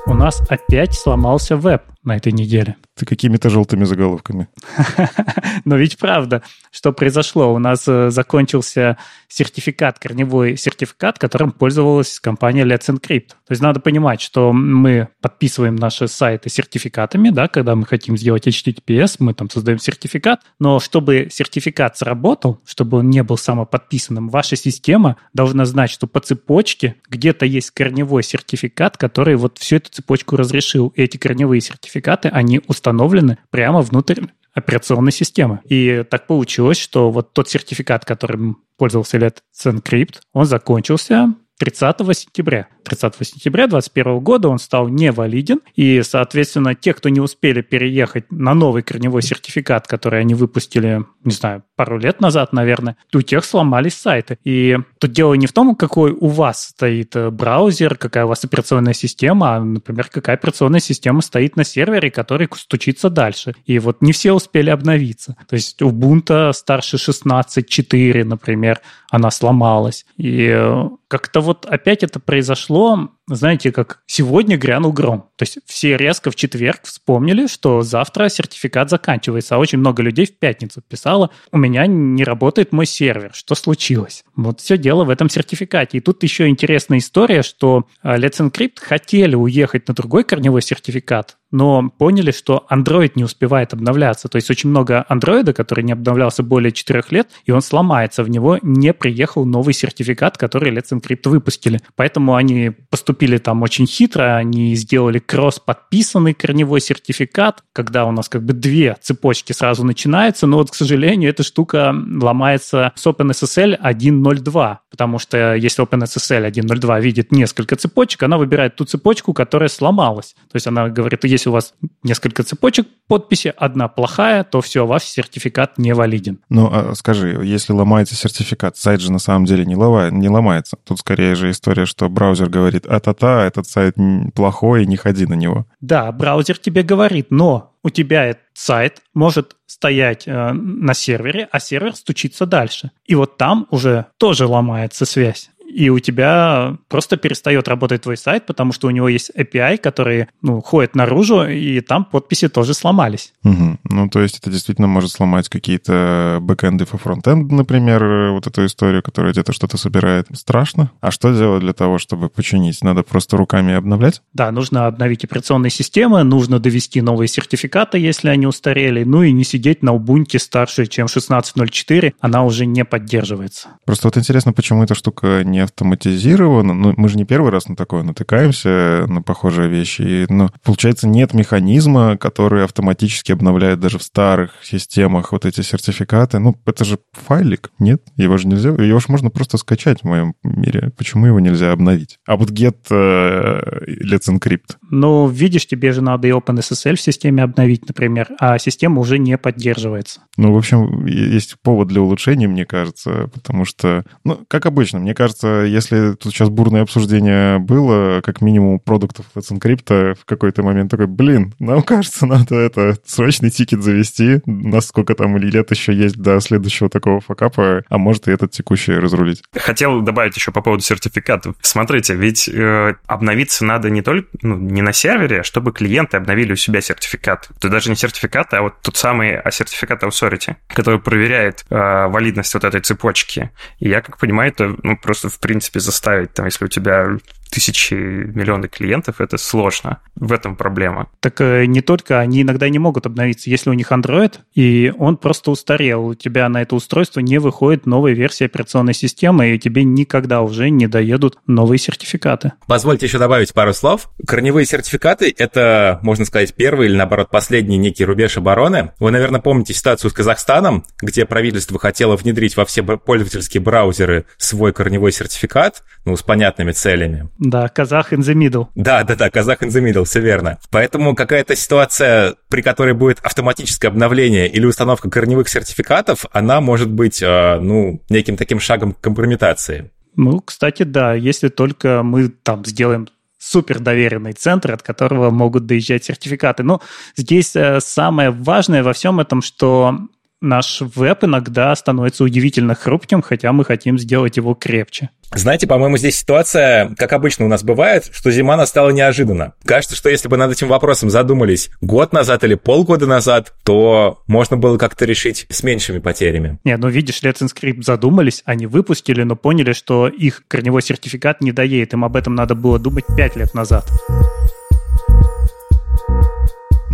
[0.08, 2.78] У нас опять сломался веб на этой неделе.
[2.96, 4.48] Ты какими-то желтыми заголовками.
[5.66, 7.54] Но ведь правда, что произошло?
[7.54, 8.98] У нас э, закончился
[9.28, 13.30] сертификат, корневой сертификат, которым пользовалась компания Let's Encrypt.
[13.30, 18.48] То есть надо понимать, что мы подписываем наши сайты сертификатами, да, когда мы хотим сделать
[18.48, 24.56] HTTPS, мы там создаем сертификат, но чтобы сертификат сработал, чтобы он не был самоподписанным, ваша
[24.56, 30.36] система должна знать, что по цепочке где-то есть корневой сертификат, который вот всю эту цепочку
[30.36, 30.94] разрешил.
[30.96, 31.95] И эти корневые сертификаты,
[32.30, 35.60] они установлены прямо внутрь операционной системы.
[35.66, 42.68] И так получилось, что вот тот сертификат, которым пользовался Let's Encrypt, он закончился 30 сентября.
[42.84, 48.54] 30 сентября 2021 года он стал невалиден, и, соответственно, те, кто не успели переехать на
[48.54, 53.96] новый корневой сертификат, который они выпустили, не знаю, пару лет назад, наверное, у тех сломались
[53.96, 54.38] сайты.
[54.44, 58.44] И тут дело не в том, какой у вас стоит э, браузер, какая у вас
[58.44, 63.54] операционная система, а, например, какая операционная система стоит на сервере, который стучится дальше.
[63.66, 65.36] И вот не все успели обновиться.
[65.48, 70.06] То есть Ubuntu старше 16.4, например, она сломалась.
[70.18, 75.30] И э, как-то вот опять это произошло знаете, как сегодня грянул гром.
[75.36, 79.56] То есть все резко в четверг вспомнили, что завтра сертификат заканчивается.
[79.56, 83.32] А очень много людей в пятницу писало, у меня не работает мой сервер.
[83.34, 84.24] Что случилось?
[84.36, 85.98] Вот все дело в этом сертификате.
[85.98, 91.38] И тут еще интересная история, что э, Let's Encrypt хотели уехать на другой корневой сертификат,
[91.52, 94.28] но поняли, что Android не успевает обновляться.
[94.28, 98.24] То есть очень много Android, который не обновлялся более 4 лет, и он сломается.
[98.24, 101.80] В него не приехал новый сертификат, который Let's Encrypt выпустили.
[101.96, 108.28] Поэтому они поступили поступили там очень хитро, они сделали кросс-подписанный корневой сертификат, когда у нас
[108.28, 113.80] как бы две цепочки сразу начинаются, но вот, к сожалению, эта штука ломается с OpenSSL
[113.80, 120.36] 1.0.2, потому что если OpenSSL 1.0.2 видит несколько цепочек, она выбирает ту цепочку, которая сломалась.
[120.52, 121.74] То есть она говорит, если у вас
[122.04, 126.40] несколько цепочек подписи, одна плохая, то все, ваш сертификат не валиден.
[126.50, 130.78] Ну, а скажи, если ломается сертификат, сайт же на самом деле не, ломает, не ломается.
[130.84, 133.96] Тут скорее же история, что браузер говорит, а та-та, этот сайт
[134.34, 135.68] плохой, не ходи на него.
[135.80, 141.60] Да, браузер тебе говорит, но у тебя этот сайт может стоять э, на сервере, а
[141.60, 142.90] сервер стучится дальше.
[143.06, 145.52] И вот там уже тоже ломается связь.
[145.76, 150.28] И у тебя просто перестает работать твой сайт, потому что у него есть API, который
[150.42, 153.34] ну, ходит наружу, и там подписи тоже сломались.
[153.44, 153.78] Угу.
[153.84, 159.04] Ну, то есть это действительно может сломать какие-то бэкэнды по фронтенду, например, вот эту историю,
[159.04, 160.28] которая где-то что-то собирает.
[160.34, 160.92] Страшно.
[161.02, 162.82] А что делать для того, чтобы починить?
[162.82, 164.22] Надо просто руками обновлять?
[164.34, 169.44] Да, нужно обновить операционные системы, нужно довести новые сертификаты, если они устарели, ну и не
[169.44, 173.70] сидеть на Ubuntu старше, чем 16.04, она уже не поддерживается.
[173.86, 176.74] Просто вот интересно, почему эта штука не автоматизирована.
[176.74, 180.02] Ну, мы же не первый раз на такое натыкаемся, на похожие вещи.
[180.02, 186.40] И, ну, получается, нет механизма, который автоматически обновляет даже в старых системах вот эти сертификаты.
[186.40, 188.02] Ну, это же файлик, нет?
[188.16, 190.92] Его же нельзя, его же можно просто скачать в моем мире.
[190.98, 192.18] Почему его нельзя обновить?
[192.26, 194.78] А вот get uh, let's encrypt.
[194.90, 199.38] Ну, видишь, тебе же надо и OpenSSL в системе обновить, например, а система уже не
[199.38, 200.22] поддерживается.
[200.38, 205.14] Ну, в общем, есть повод для улучшения, мне кажется, потому что, ну, как обычно, мне
[205.14, 210.92] кажется, если тут сейчас бурное обсуждение было, как минимум продуктов Let's Encrypt в какой-то момент
[210.92, 216.40] такой, блин, нам кажется, надо это срочный тикет завести, насколько там лет еще есть до
[216.40, 219.44] следующего такого факапа, а может и этот текущий разрулить.
[219.54, 221.56] Хотел добавить еще по поводу сертификатов.
[221.62, 226.54] Смотрите, ведь э, обновиться надо не только ну, не на сервере, а чтобы клиенты обновили
[226.54, 227.50] у себя сертификат.
[227.60, 232.54] То даже не сертификаты, а вот тот самый а сертификат Authority, который проверяет э, валидность
[232.54, 233.52] вот этой цепочки.
[233.80, 237.18] И я, как понимаю, это ну, просто в принципе заставить, там, если у тебя
[237.50, 240.00] тысячи, миллионы клиентов, это сложно.
[240.16, 241.08] В этом проблема.
[241.20, 243.50] Так э, не только, они иногда не могут обновиться.
[243.50, 247.86] Если у них Android, и он просто устарел, у тебя на это устройство не выходит
[247.86, 252.54] новая версия операционной системы, и тебе никогда уже не доедут новые сертификаты.
[252.68, 254.10] Позвольте еще добавить пару слов.
[254.26, 258.92] Корневые сертификаты— это, можно сказать, первый или, наоборот, последний некий рубеж обороны.
[259.00, 264.74] Вы, наверное, помните ситуацию с Казахстаном, где правительство хотело внедрить во все пользовательские браузеры свой
[264.74, 267.30] корневой сертификат, ну, с понятными целями.
[267.38, 268.68] Да, казах in the middle.
[268.76, 270.58] Да, да, да, казах in the middle, все верно.
[270.72, 277.22] Поэтому какая-то ситуация, при которой будет автоматическое обновление или установка корневых сертификатов, она может быть,
[277.22, 279.92] э, ну, неким таким шагом компрометации.
[280.16, 286.06] Ну, кстати, да, если только мы там сделаем супер доверенный центр, от которого могут доезжать
[286.06, 286.64] сертификаты.
[286.64, 286.82] Но
[287.16, 290.00] здесь э, самое важное во всем этом, что
[290.46, 295.10] наш веб иногда становится удивительно хрупким, хотя мы хотим сделать его крепче.
[295.34, 299.54] Знаете, по-моему, здесь ситуация, как обычно у нас бывает, что зима настала неожиданно.
[299.66, 304.56] Кажется, что если бы над этим вопросом задумались год назад или полгода назад, то можно
[304.56, 306.60] было как-то решить с меньшими потерями.
[306.64, 311.52] Не, ну видишь, Let's Encrypt задумались, они выпустили, но поняли, что их корневой сертификат не
[311.52, 311.94] доедет.
[311.94, 313.86] Им об этом надо было думать пять лет назад.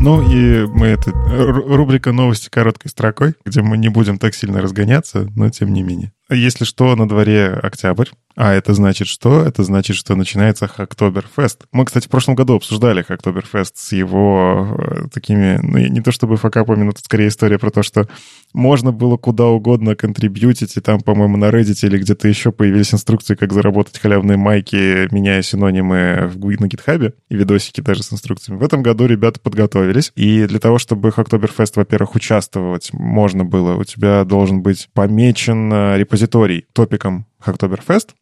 [0.04, 5.28] Ну и мы это рубрика новости короткой строкой, где мы не будем так сильно разгоняться,
[5.36, 6.12] но тем не менее.
[6.32, 8.08] Если что, на дворе октябрь.
[8.36, 9.44] А это значит что?
[9.44, 11.66] Это значит, что начинается Хактоберфест.
[11.72, 16.38] Мы, кстати, в прошлом году обсуждали Хактоберфест с его э, такими, ну, не то чтобы
[16.38, 18.08] факапами, но тут скорее история про то, что
[18.54, 23.36] можно было куда угодно контрибьютить, и там, по-моему, на Reddit или где-то еще появились инструкции,
[23.36, 28.60] как заработать халявные майки, меняя синонимы в, на гитхабе, и видосики даже с инструкциями.
[28.60, 33.84] В этом году ребята подготовились, и для того, чтобы Хактоберфест, во-первых, участвовать можно было, у
[33.84, 37.26] тебя должен быть помечен э, репозиторий репозиторий топиком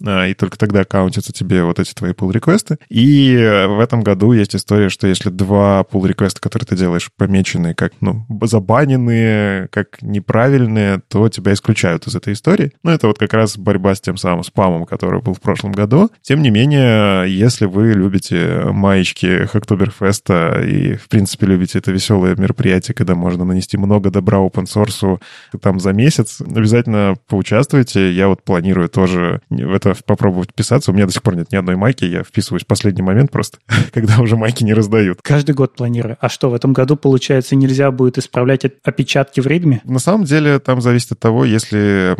[0.06, 2.78] А, и только тогда каунтятся тебе вот эти твои pull-реквесты.
[2.90, 7.74] И э, в этом году есть история, что если два pull-реквеста, которые ты делаешь, помечены
[7.74, 12.72] как, ну, забаненные, как неправильные, то тебя исключают из этой истории.
[12.84, 16.10] Ну, это вот как раз борьба с тем самым спамом, который был в прошлом году.
[16.22, 22.96] Тем не менее, если вы любите маечки Hacktoberfest и, в принципе, любите это веселое мероприятие,
[22.96, 25.20] когда можно нанести много добра open source
[25.62, 28.12] там за месяц, обязательно поучаствуйте.
[28.12, 30.92] Я вот планирую тоже тоже в это попробовать вписаться.
[30.92, 33.60] У меня до сих пор нет ни одной майки, я вписываюсь в последний момент просто,
[33.94, 35.20] когда уже майки не раздают.
[35.22, 36.18] Каждый год планирую.
[36.20, 39.82] А что, в этом году, получается, нельзя будет исправлять опечатки в ритме?
[39.84, 42.16] На самом деле, там зависит от того, если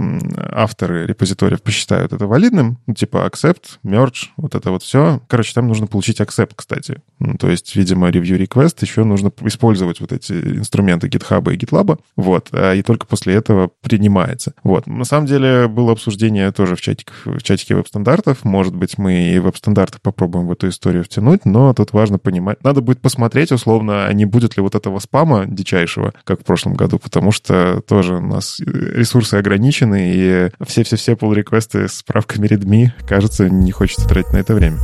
[0.52, 5.22] авторы репозиториев посчитают это валидным, ну, типа accept, merge, вот это вот все.
[5.28, 7.02] Короче, там нужно получить accept, кстати.
[7.20, 12.00] Ну, то есть, видимо, review request еще нужно использовать вот эти инструменты GitHub и GitLab,
[12.16, 14.54] вот, а, и только после этого принимается.
[14.64, 14.88] Вот.
[14.88, 18.44] На самом деле, было обсуждение тоже в, чатик, в чатике веб-стандартов.
[18.44, 22.64] Может быть, мы и веб-стандарты попробуем в эту историю втянуть, но тут важно понимать.
[22.64, 26.74] Надо будет посмотреть, условно, а не будет ли вот этого спама дичайшего, как в прошлом
[26.74, 33.50] году, потому что тоже у нас ресурсы ограничены, и все-все-все pull-реквесты с справками редми, кажется,
[33.50, 34.80] не хочется тратить на это время.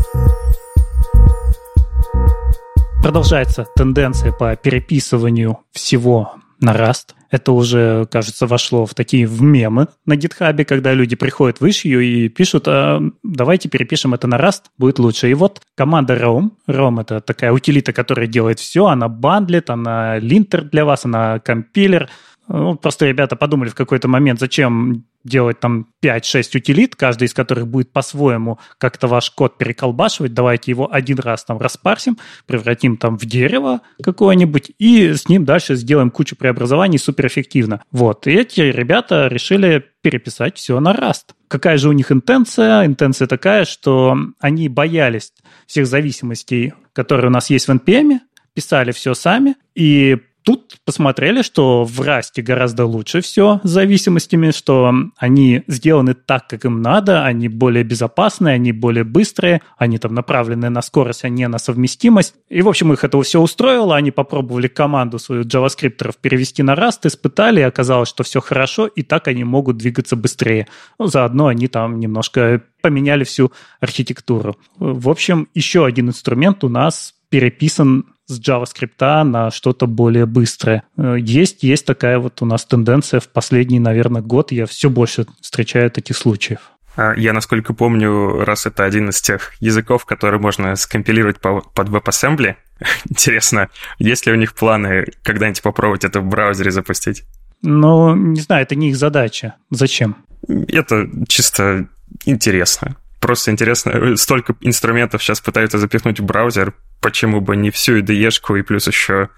[3.01, 7.14] Продолжается тенденция по переписыванию всего на Rust.
[7.35, 12.01] Это уже, кажется, вошло в такие в мемы на гитхабе, когда люди приходят в issue
[12.01, 15.29] и пишут, а, давайте перепишем это на Rust, будет лучше.
[15.29, 20.63] И вот команда Roam, Roam это такая утилита, которая делает все, она бандлит, она линтер
[20.63, 22.09] для вас, она компилер,
[22.47, 27.67] ну, просто ребята подумали в какой-то момент, зачем делать там 5-6 утилит, каждый из которых
[27.67, 33.25] будет по-своему как-то ваш код переколбашивать, давайте его один раз там распарсим, превратим там в
[33.25, 37.81] дерево какое-нибудь и с ним дальше сделаем кучу преобразований суперэффективно.
[37.91, 41.33] Вот, и эти ребята решили переписать все на Rust.
[41.47, 42.85] Какая же у них интенция?
[42.85, 45.33] Интенция такая, что они боялись
[45.65, 48.19] всех зависимостей, которые у нас есть в NPM,
[48.53, 54.93] писали все сами, и Тут посмотрели, что в Расте гораздо лучше все с зависимостями, что
[55.17, 60.69] они сделаны так, как им надо, они более безопасные, они более быстрые, они там направлены
[60.69, 62.35] на скорость, а не на совместимость.
[62.47, 66.99] И, в общем, их это все устроило, они попробовали команду свою JavaScript перевести на Rust,
[67.05, 70.67] испытали, и оказалось, что все хорошо, и так они могут двигаться быстрее.
[70.99, 74.57] Ну, заодно они там немножко поменяли всю архитектуру.
[74.77, 80.83] В общем, еще один инструмент у нас переписан с JavaScript на что-то более быстрое.
[80.97, 84.51] Э, есть, есть такая вот у нас тенденция в последний, наверное, год.
[84.51, 86.59] Я все больше встречаю таких случаев.
[86.95, 92.55] А, я, насколько помню, раз это один из тех языков, который можно скомпилировать под WebAssembly,
[93.09, 97.23] интересно, есть ли у них планы когда-нибудь попробовать это в браузере запустить?
[97.61, 99.55] Ну, не знаю, это не их задача.
[99.71, 100.17] Зачем?
[100.47, 101.87] Это чисто
[102.25, 102.95] интересно.
[103.25, 108.61] Просто интересно, столько инструментов сейчас пытаются запихнуть в браузер, почему бы не всю IDE-шку и
[108.61, 109.29] плюс еще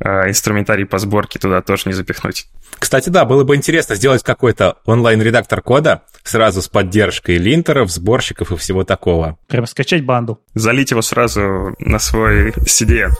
[0.00, 2.48] э, инструментарий по сборке туда тоже не запихнуть.
[2.80, 8.56] Кстати, да, было бы интересно сделать какой-то онлайн-редактор кода сразу с поддержкой линтеров, сборщиков и
[8.56, 9.38] всего такого.
[9.46, 10.40] Прямо скачать банду.
[10.54, 13.12] Залить его сразу на свой CDN.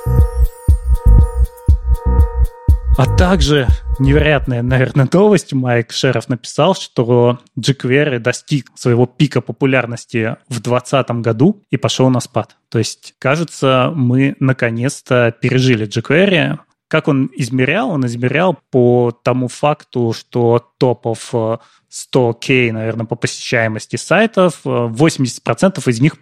[2.99, 3.69] А также
[4.01, 5.53] невероятная, наверное, новость.
[5.53, 12.19] Майк Шеров написал, что jQuery достиг своего пика популярности в 2020 году и пошел на
[12.19, 12.57] спад.
[12.69, 16.59] То есть, кажется, мы наконец-то пережили jQuery.
[16.89, 17.91] Как он измерял?
[17.91, 26.17] Он измерял по тому факту, что топов 100к, наверное, по посещаемости сайтов, 80% из них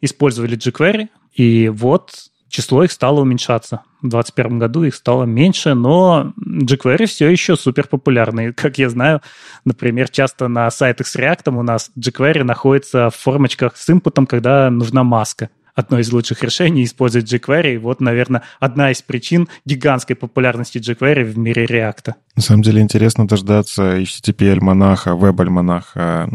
[0.00, 1.08] использовали jQuery.
[1.34, 2.12] И вот
[2.50, 3.82] число их стало уменьшаться.
[4.02, 8.52] В 2021 году их стало меньше, но jQuery все еще супер популярный.
[8.52, 9.22] Как я знаю,
[9.64, 14.70] например, часто на сайтах с React у нас jQuery находится в формочках с импутом, когда
[14.70, 15.50] нужна маска
[15.80, 17.78] одно из лучших решений использовать jQuery.
[17.78, 22.14] Вот, наверное, одна из причин гигантской популярности jQuery в мире React.
[22.36, 26.28] На самом деле интересно дождаться HTTP-альманаха, веб-альманаха,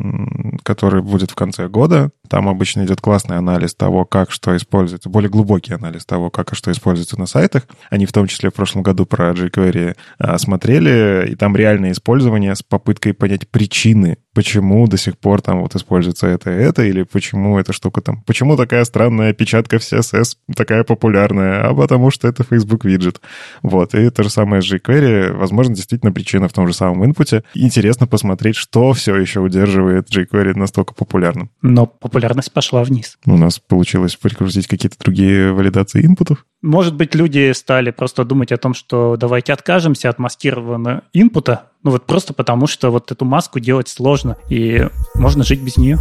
[0.64, 2.12] который будет в конце года.
[2.30, 6.56] Там обычно идет классный анализ того, как что используется, более глубокий анализ того, как и
[6.56, 7.64] что используется на сайтах.
[7.90, 12.56] Они в том числе в прошлом году про jQuery а, смотрели, и там реальное использование
[12.56, 17.04] с попыткой понять причины, почему до сих пор там вот используется это и это, или
[17.04, 22.28] почему эта штука там, почему такая странная печатка в CSS такая популярная, а потому что
[22.28, 23.22] это Facebook виджет.
[23.64, 27.44] Вот, и то же самое с jQuery, возможно, действительно причина в том же самом инпуте.
[27.54, 31.50] Интересно посмотреть, что все еще удерживает jQuery настолько популярным.
[31.62, 33.18] Но популярность пошла вниз.
[33.26, 36.46] У нас получилось прикрутить какие-то другие валидации инпутов.
[36.62, 41.92] Может быть, люди стали просто думать о том, что давайте откажемся от маскированного инпута, ну
[41.92, 46.00] вот просто потому, что вот эту маску делать сложно, и можно жить без нее.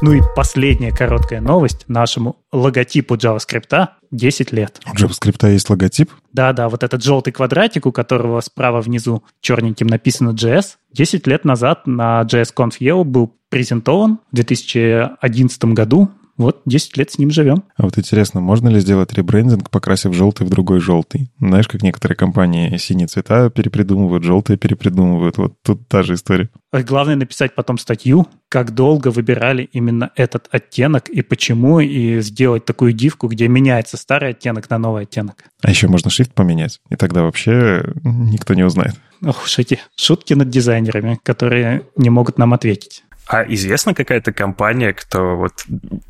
[0.00, 1.86] Ну и последняя короткая новость.
[1.88, 4.80] Нашему логотипу JavaScript 10 лет.
[4.86, 6.12] У JavaScript есть логотип?
[6.32, 11.88] Да-да, вот этот желтый квадратик, у которого справа внизу черненьким написано JS, 10 лет назад
[11.88, 17.64] на JSConf EO был презентован в 2011 году вот 10 лет с ним живем.
[17.76, 21.30] А вот интересно, можно ли сделать ребрендинг, покрасив желтый в другой желтый?
[21.38, 25.36] Знаешь, как некоторые компании синие цвета перепридумывают, желтые перепридумывают.
[25.36, 26.48] Вот тут та же история.
[26.72, 32.92] Главное написать потом статью, как долго выбирали именно этот оттенок и почему, и сделать такую
[32.92, 35.44] дивку, где меняется старый оттенок на новый оттенок.
[35.62, 38.94] А еще можно шрифт поменять, и тогда вообще никто не узнает.
[39.24, 43.02] Ох уж эти шутки над дизайнерами, которые не могут нам ответить.
[43.28, 45.66] А известна какая-то компания, кто вот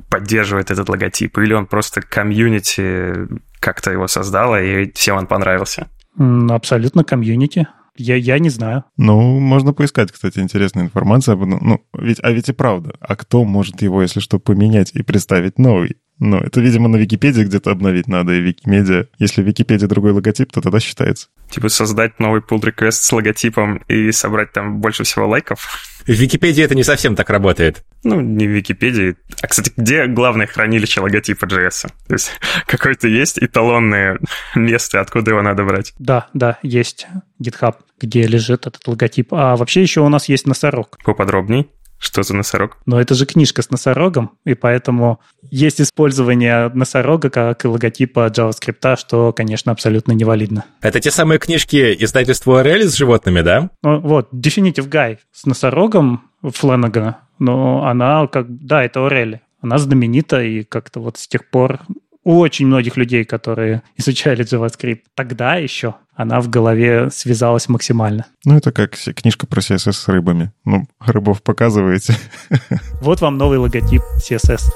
[0.09, 1.37] поддерживает этот логотип?
[1.39, 3.29] Или он просто комьюнити
[3.59, 5.89] как-то его создала, и всем он понравился?
[6.17, 7.67] Абсолютно комьюнити.
[7.97, 8.85] Я, я не знаю.
[8.97, 11.37] Ну, можно поискать, кстати, интересную информацию.
[11.37, 12.95] Ну, ведь, а ведь и правда.
[13.01, 15.97] А кто может его, если что, поменять и представить новый?
[16.21, 19.07] Ну, это, видимо, на Википедии где-то обновить надо, и Викимедиа.
[19.19, 21.29] Если в Википедии другой логотип, то тогда считается.
[21.51, 25.69] Типа создать новый pull request с логотипом и собрать там больше всего лайков?
[26.09, 27.85] В Википедии это не совсем так работает.
[28.03, 29.17] Ну, не в Википедии.
[29.43, 31.87] А, кстати, где главное хранилище логотипа JS?
[32.07, 32.33] То есть
[32.67, 34.19] какое-то есть эталонное
[34.55, 35.93] место, откуда его надо брать?
[35.99, 37.07] Да, да, есть
[37.43, 39.35] GitHub, где лежит этот логотип.
[39.35, 40.97] А вообще еще у нас есть носорог.
[41.05, 41.69] Поподробней.
[41.99, 42.79] Что за носорог?
[42.87, 49.33] Но это же книжка с носорогом, и поэтому есть использование носорога как логотипа JavaScript, что,
[49.33, 50.65] конечно, абсолютно невалидно.
[50.81, 53.71] Это те самые книжки издательства URL с животными, да?
[53.83, 58.47] Ну, вот, Definitive Guy с носорогом Фленагана, но она как...
[58.49, 59.41] Да, это Орели.
[59.61, 61.81] Она знаменита, и как-то вот с тех пор
[62.29, 68.27] у очень многих людей, которые изучали JavaScript тогда еще, она в голове связалась максимально.
[68.45, 70.53] Ну, это как книжка про CSS с рыбами.
[70.67, 72.15] Ну, рыбов показываете.
[73.01, 74.71] Вот вам новый логотип CSS.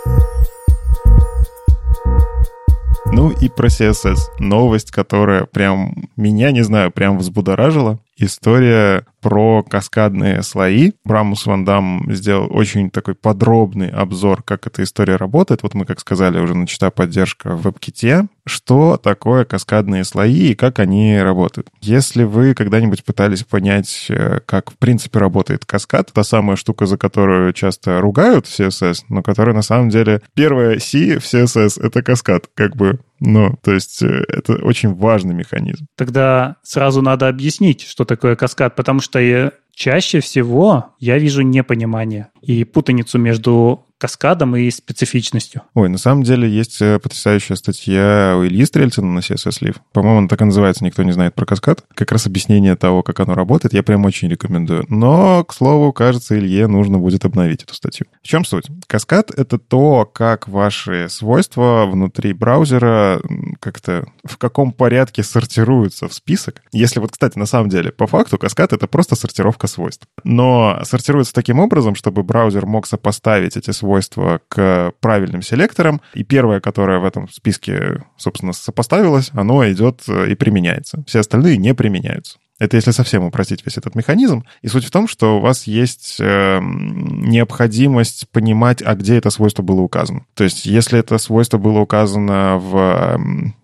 [3.13, 4.19] Ну и про CSS.
[4.39, 7.99] Новость, которая прям меня, не знаю, прям взбудоражила.
[8.25, 10.93] История про каскадные слои.
[11.05, 15.65] Брамус Ван Дам сделал очень такой подробный обзор, как эта история работает.
[15.65, 18.29] Вот мы, как сказали, уже начата поддержка в WebKit.
[18.47, 21.69] Что такое каскадные слои и как они работают?
[21.81, 26.99] Если вы когда-нибудь пытались понять, э, как в принципе работает каскад, та самая штука, за
[26.99, 32.03] которую часто ругают в CSS, но которая на самом деле первая C в CSS— это
[32.03, 35.87] каскад, как бы ну, то есть э, это очень важный механизм.
[35.97, 42.65] Тогда сразу надо объяснить, что такое каскад, потому что чаще всего я вижу непонимание и
[42.65, 45.63] путаницу между каскадом и специфичностью.
[45.75, 49.77] Ой, на самом деле есть э, потрясающая статья у Ильи Стрельцина на CSS Live.
[49.93, 51.85] По-моему, она так и называется «Никто не знает про каскад».
[51.95, 54.87] Как раз объяснение того, как оно работает, я прям очень рекомендую.
[54.89, 58.09] Но, к слову, кажется, Илье нужно будет обновить эту статью.
[58.25, 58.65] В чем суть?
[58.89, 63.23] Каскад— это то, как ваши свойства внутри браузера
[63.61, 66.63] как-то в каком порядке сортируются в список.
[66.73, 70.09] Если вот, кстати, на самом деле, по факту каскад— это просто сортировка свойств.
[70.25, 76.25] Но сортируется таким образом, чтобы браузер мог сопоставить эти свойства свойства к правильным селекторам, и
[76.25, 81.05] первое, которое в этом списке, собственно, сопоставилось, оно идет э, и применяется.
[81.07, 82.39] Все остальные не применяются.
[82.59, 84.45] Это если совсем упростить весь этот механизм.
[84.63, 89.63] И суть в том, что у вас есть э, необходимость понимать, а где это свойство
[89.63, 90.25] было указано.
[90.35, 93.21] То есть, если это свойство было указано в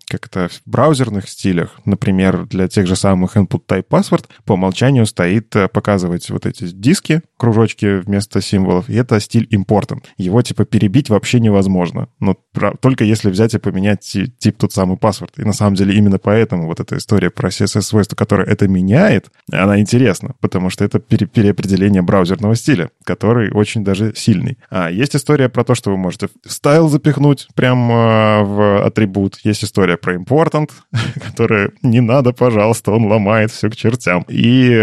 [0.09, 5.55] как-то в браузерных стилях, например, для тех же самых input type password, по умолчанию стоит
[5.55, 10.03] э, показывать вот эти диски, кружочки вместо символов, и это стиль important.
[10.17, 12.09] Его типа перебить вообще невозможно.
[12.19, 12.35] Но
[12.81, 15.31] только если взять и поменять тип тот самый password.
[15.37, 19.79] И на самом деле именно поэтому вот эта история про CSS-свойство, которое это меняет, она
[19.79, 24.57] интересна, потому что это пере переопределение браузерного стиля, который очень даже сильный.
[24.69, 29.39] А есть история про то, что вы можете стайл запихнуть прямо в атрибут.
[29.43, 30.69] Есть история про important,
[31.25, 34.25] который не надо, пожалуйста, он ломает все к чертям.
[34.27, 34.73] И,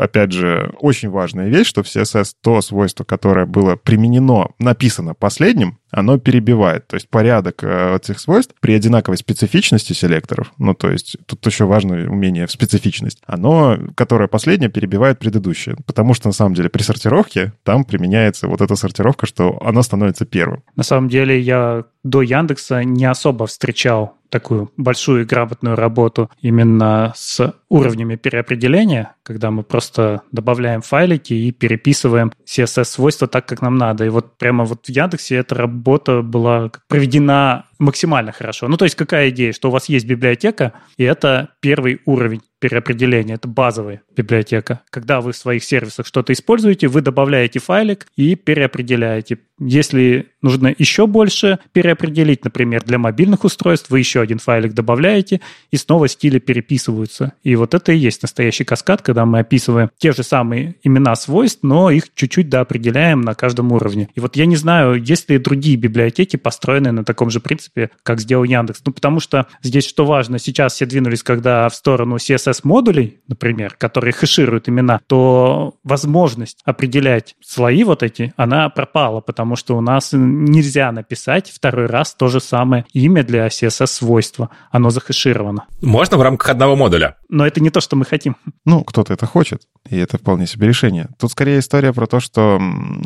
[0.00, 5.78] опять же, очень важная вещь, что в CSS то свойство, которое было применено, написано последним,
[5.92, 6.88] оно перебивает.
[6.88, 11.66] То есть порядок э, этих свойств при одинаковой специфичности селекторов, ну, то есть тут еще
[11.66, 15.76] важно умение в специфичность, оно, которое последнее, перебивает предыдущее.
[15.86, 20.24] Потому что, на самом деле, при сортировке там применяется вот эта сортировка, что оно становится
[20.24, 20.62] первым.
[20.76, 27.12] На самом деле, я до Яндекса не особо встречал такую большую и грамотную работу именно
[27.14, 34.04] с уровнями переопределения, когда мы просто добавляем файлики и переписываем CSS-свойства так, как нам надо.
[34.04, 38.68] И вот прямо вот в Яндексе эта работа была проведена максимально хорошо.
[38.68, 43.34] Ну, то есть какая идея, что у вас есть библиотека, и это первый уровень переопределения,
[43.34, 44.82] это базовая библиотека.
[44.90, 49.38] Когда вы в своих сервисах что-то используете, вы добавляете файлик и переопределяете.
[49.58, 55.40] Если нужно еще больше переопределить, например, для мобильных устройств, вы еще один файлик добавляете,
[55.72, 57.32] и снова стили переписываются.
[57.42, 61.58] И вот это и есть настоящий каскад, когда мы описываем те же самые имена свойств,
[61.62, 64.08] но их чуть-чуть доопределяем на каждом уровне.
[64.14, 68.20] И вот я не знаю, есть ли другие библиотеки, построенные на таком же принципе, как
[68.20, 68.80] сделал Яндекс.
[68.86, 74.14] Ну, потому что здесь что важно, сейчас все двинулись, когда в сторону CSS-модулей, например, которые
[74.14, 80.90] хэшируют имена, то возможность определять слои вот эти, она пропала, потому что у нас нельзя
[80.90, 84.48] написать второй раз то же самое имя для CSS-свойства.
[84.70, 85.66] Оно захэшировано.
[85.82, 87.16] Можно в рамках одного модуля.
[87.28, 88.36] Но это не то, что мы хотим.
[88.64, 91.08] Ну, кто-то это хочет, и это вполне себе решение.
[91.18, 92.60] Тут скорее история про то, что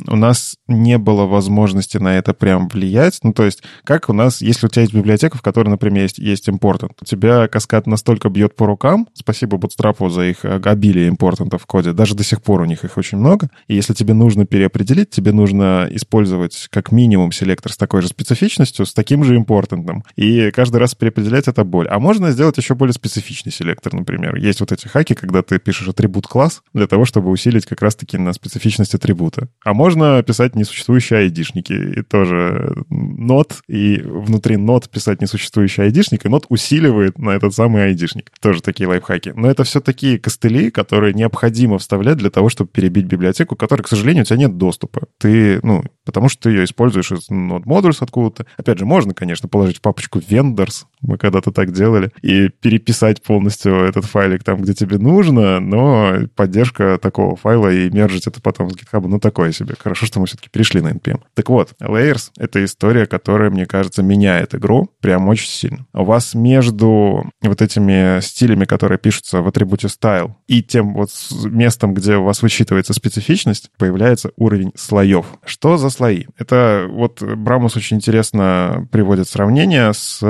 [0.06, 3.18] у нас не было возможности на это прям влиять.
[3.22, 6.18] Ну, то есть, как у нас, если у тебя есть библиотека, в которой, например, есть,
[6.18, 11.62] есть important, у тебя каскад настолько бьет по рукам, спасибо Bootstrap за их обилие импортантов
[11.62, 14.44] в коде, даже до сих пор у них их очень много, и если тебе нужно
[14.44, 20.04] переопределить, тебе нужно использовать как минимум селектор с такой же специфичностью, с таким же импортантом,
[20.14, 21.88] и каждый раз переопределять это боль.
[21.88, 24.36] А можно сделать еще более специфичный селектор, например.
[24.36, 27.82] Есть вот эти хаки, когда ты пишешь пишешь атрибут класс для того, чтобы усилить как
[27.82, 29.48] раз-таки на специфичность атрибута.
[29.64, 31.72] А можно писать несуществующие айдишники.
[31.72, 37.84] И тоже нот, и внутри нот писать несуществующий айдишник, и нот усиливает на этот самый
[37.84, 38.30] айдишник.
[38.40, 39.32] Тоже такие лайфхаки.
[39.36, 43.88] Но это все такие костыли, которые необходимо вставлять для того, чтобы перебить библиотеку, которой, к
[43.88, 45.06] сожалению, у тебя нет доступа.
[45.18, 48.46] Ты, ну, потому что ты ее используешь из Node Modules откуда-то.
[48.56, 53.74] Опять же, можно, конечно, положить в папочку vendors, мы когда-то так делали, и переписать полностью
[53.74, 55.75] этот файлик там, где тебе нужно, но
[56.34, 59.74] поддержка такого файла и мержить это потом с GitHub, ну, такое себе.
[59.78, 61.22] Хорошо, что мы все-таки перешли на NPM.
[61.34, 65.86] Так вот, Layers— это история, которая, мне кажется, меняет игру прям очень сильно.
[65.92, 71.10] У вас между вот этими стилями, которые пишутся в атрибуте style, и тем вот
[71.44, 75.26] местом, где у вас высчитывается специфичность, появляется уровень слоев.
[75.44, 76.24] Что за слои?
[76.38, 80.20] Это вот Брамус очень интересно приводит сравнение с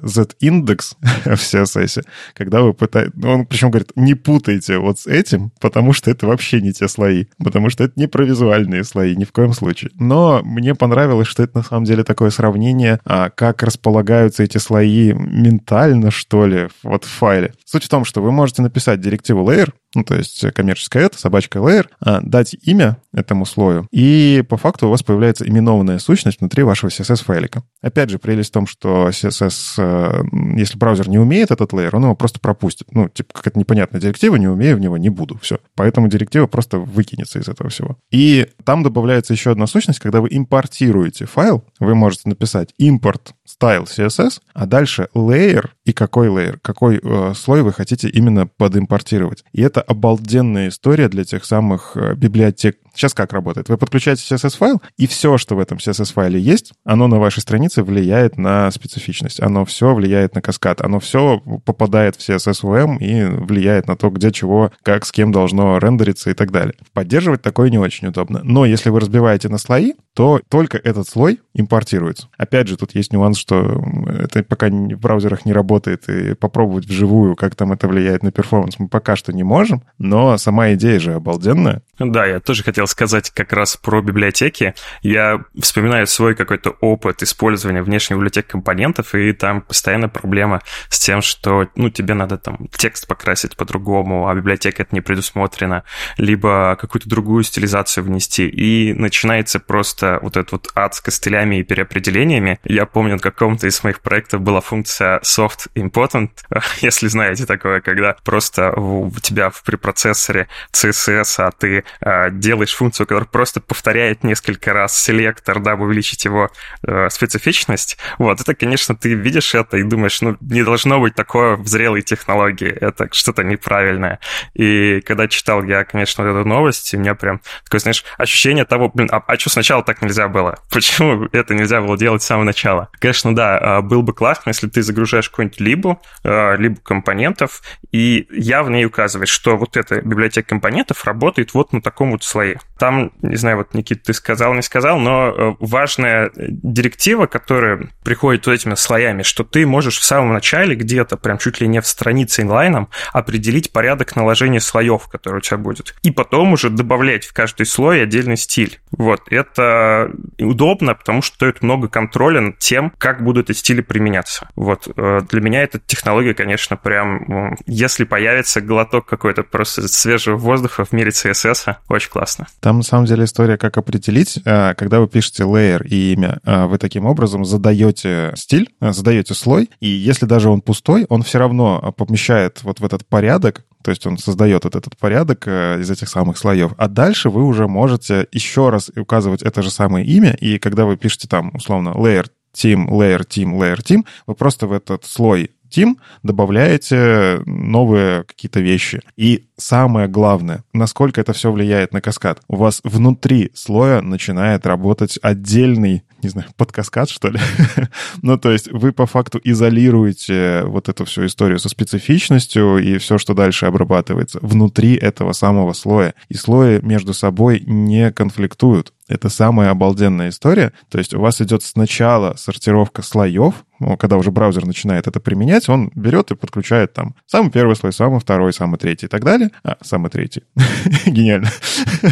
[0.00, 3.12] Z-индекс в CSS, когда вы пытаетесь...
[3.24, 7.26] Он причем говорит, не путайте вот с этим, потому что это вообще не те слои,
[7.42, 9.90] потому что это не про визуальные слои, ни в коем случае.
[9.94, 15.12] Но мне понравилось, что это на самом деле такое сравнение, а, как располагаются эти слои
[15.12, 17.54] ментально, что ли, вот в файле.
[17.64, 21.58] Суть в том, что вы можете написать директиву layer, ну, то есть коммерческая это, собачка
[21.58, 26.62] layer, а, дать имя этому слою, и по факту у вас появляется именованная сущность внутри
[26.62, 27.62] вашего CSS-файлика.
[27.82, 30.22] Опять же, прелесть в том, что CSS, э,
[30.56, 32.88] если браузер не умеет этот layer, он его просто пропустит.
[32.92, 35.58] Ну, типа, какая-то непонятная директива, не умею в него, не буду, все.
[35.74, 37.98] Поэтому директива просто выкинется из этого всего.
[38.10, 43.84] И там добавляется еще одна сущность, когда вы импортируете файл, вы можете написать import style
[43.84, 49.44] CSS, а дальше layer и какой layer, какой э, слой вы хотите именно подимпортировать.
[49.52, 53.70] И это обалденная история для тех самых э, библиотек Сейчас как работает?
[53.70, 58.36] Вы подключаете CSS-файл, и все, что в этом CSS-файле есть, оно на вашей странице влияет
[58.36, 59.40] на специфичность.
[59.40, 60.82] Оно все влияет на каскад.
[60.82, 65.78] Оно все попадает в CSS-VM и влияет на то, где чего, как, с кем должно
[65.78, 66.74] рендериться и так далее.
[66.92, 68.42] Поддерживать такое не очень удобно.
[68.44, 72.28] Но если вы разбиваете на слои, то только этот слой импортируется.
[72.36, 77.34] Опять же, тут есть нюанс, что это пока в браузерах не работает, и попробовать вживую,
[77.34, 81.14] как там это влияет на перформанс, мы пока что не можем, но сама идея же
[81.14, 81.82] обалденная.
[81.98, 84.74] Да, я тоже хотел сказать как раз про библиотеки.
[85.02, 91.22] Я вспоминаю свой какой-то опыт использования внешней библиотек компонентов, и там постоянно проблема с тем,
[91.22, 95.84] что, ну, тебе надо там текст покрасить по-другому, а библиотека это не предусмотрена,
[96.16, 101.62] либо какую-то другую стилизацию внести, и начинается просто вот этот вот ад с костылями и
[101.62, 102.58] переопределениями.
[102.64, 106.30] Я помню, на каком-то из моих проектов была функция soft important,
[106.80, 113.06] если знаете такое, когда просто у тебя в препроцессоре CSS, а ты а, делаешь функцию,
[113.06, 116.50] которая просто повторяет несколько раз селектор, дабы увеличить его
[116.82, 121.56] э, специфичность, вот, это, конечно, ты видишь это и думаешь, ну, не должно быть такое
[121.56, 124.20] в зрелой технологии, это что-то неправильное.
[124.54, 129.08] И когда читал я, конечно, эту новость, у меня прям такое, знаешь, ощущение того, блин,
[129.12, 130.58] а, а что сначала так нельзя было?
[130.70, 132.88] Почему это нельзя было делать с самого начала?
[132.98, 137.62] Конечно, да, а, был бы классно, если ты загружаешь какую-нибудь либо, э, либо компонентов,
[137.92, 142.59] и явно ей указывает, что вот эта библиотека компонентов работает вот на таком вот слое.
[142.78, 148.46] Там, не знаю, вот, Никит, ты сказал, не сказал, но э, важная директива, которая приходит
[148.46, 151.86] вот этими слоями, что ты можешь в самом начале где-то, прям чуть ли не в
[151.86, 155.94] странице инлайном, определить порядок наложения слоев, который у тебя будет.
[156.02, 158.80] И потом уже добавлять в каждый слой отдельный стиль.
[158.92, 164.48] Вот, это удобно, потому что дает много контроля над тем, как будут эти стили применяться.
[164.56, 170.86] Вот, э, для меня эта технология, конечно, прям, если появится глоток какой-то просто свежего воздуха
[170.86, 172.46] в мире CSS, очень классно.
[172.60, 176.66] Там, на самом деле, история, как определить, э, когда вы пишете layer и имя, э,
[176.66, 181.38] вы таким образом задаете стиль, э, задаете слой, и если даже он пустой, он все
[181.38, 186.08] равно помещает вот в этот порядок, то есть он создает вот этот порядок из этих
[186.10, 186.72] самых слоев.
[186.76, 190.98] А дальше вы уже можете еще раз указывать это же самое имя, и когда вы
[190.98, 195.96] пишете там, условно, layer team, layer team, layer team, вы просто в этот слой Team
[196.22, 199.00] добавляете новые какие-то вещи.
[199.16, 202.40] И самое главное, насколько это все влияет на каскад.
[202.48, 207.38] У вас внутри слоя начинает работать отдельный, не знаю, подкаскад, что ли?
[208.22, 213.18] ну, то есть вы по факту изолируете вот эту всю историю со специфичностью и все,
[213.18, 216.14] что дальше обрабатывается, внутри этого самого слоя.
[216.28, 218.92] И слои между собой не конфликтуют.
[219.08, 220.72] Это самая обалденная история.
[220.88, 223.64] То есть у вас идет сначала сортировка слоев,
[223.98, 228.20] когда уже браузер начинает это применять, он берет и подключает там самый первый слой, самый
[228.20, 229.50] второй, самый третий и так далее.
[229.64, 230.42] А, самый третий.
[231.06, 231.50] Гениально.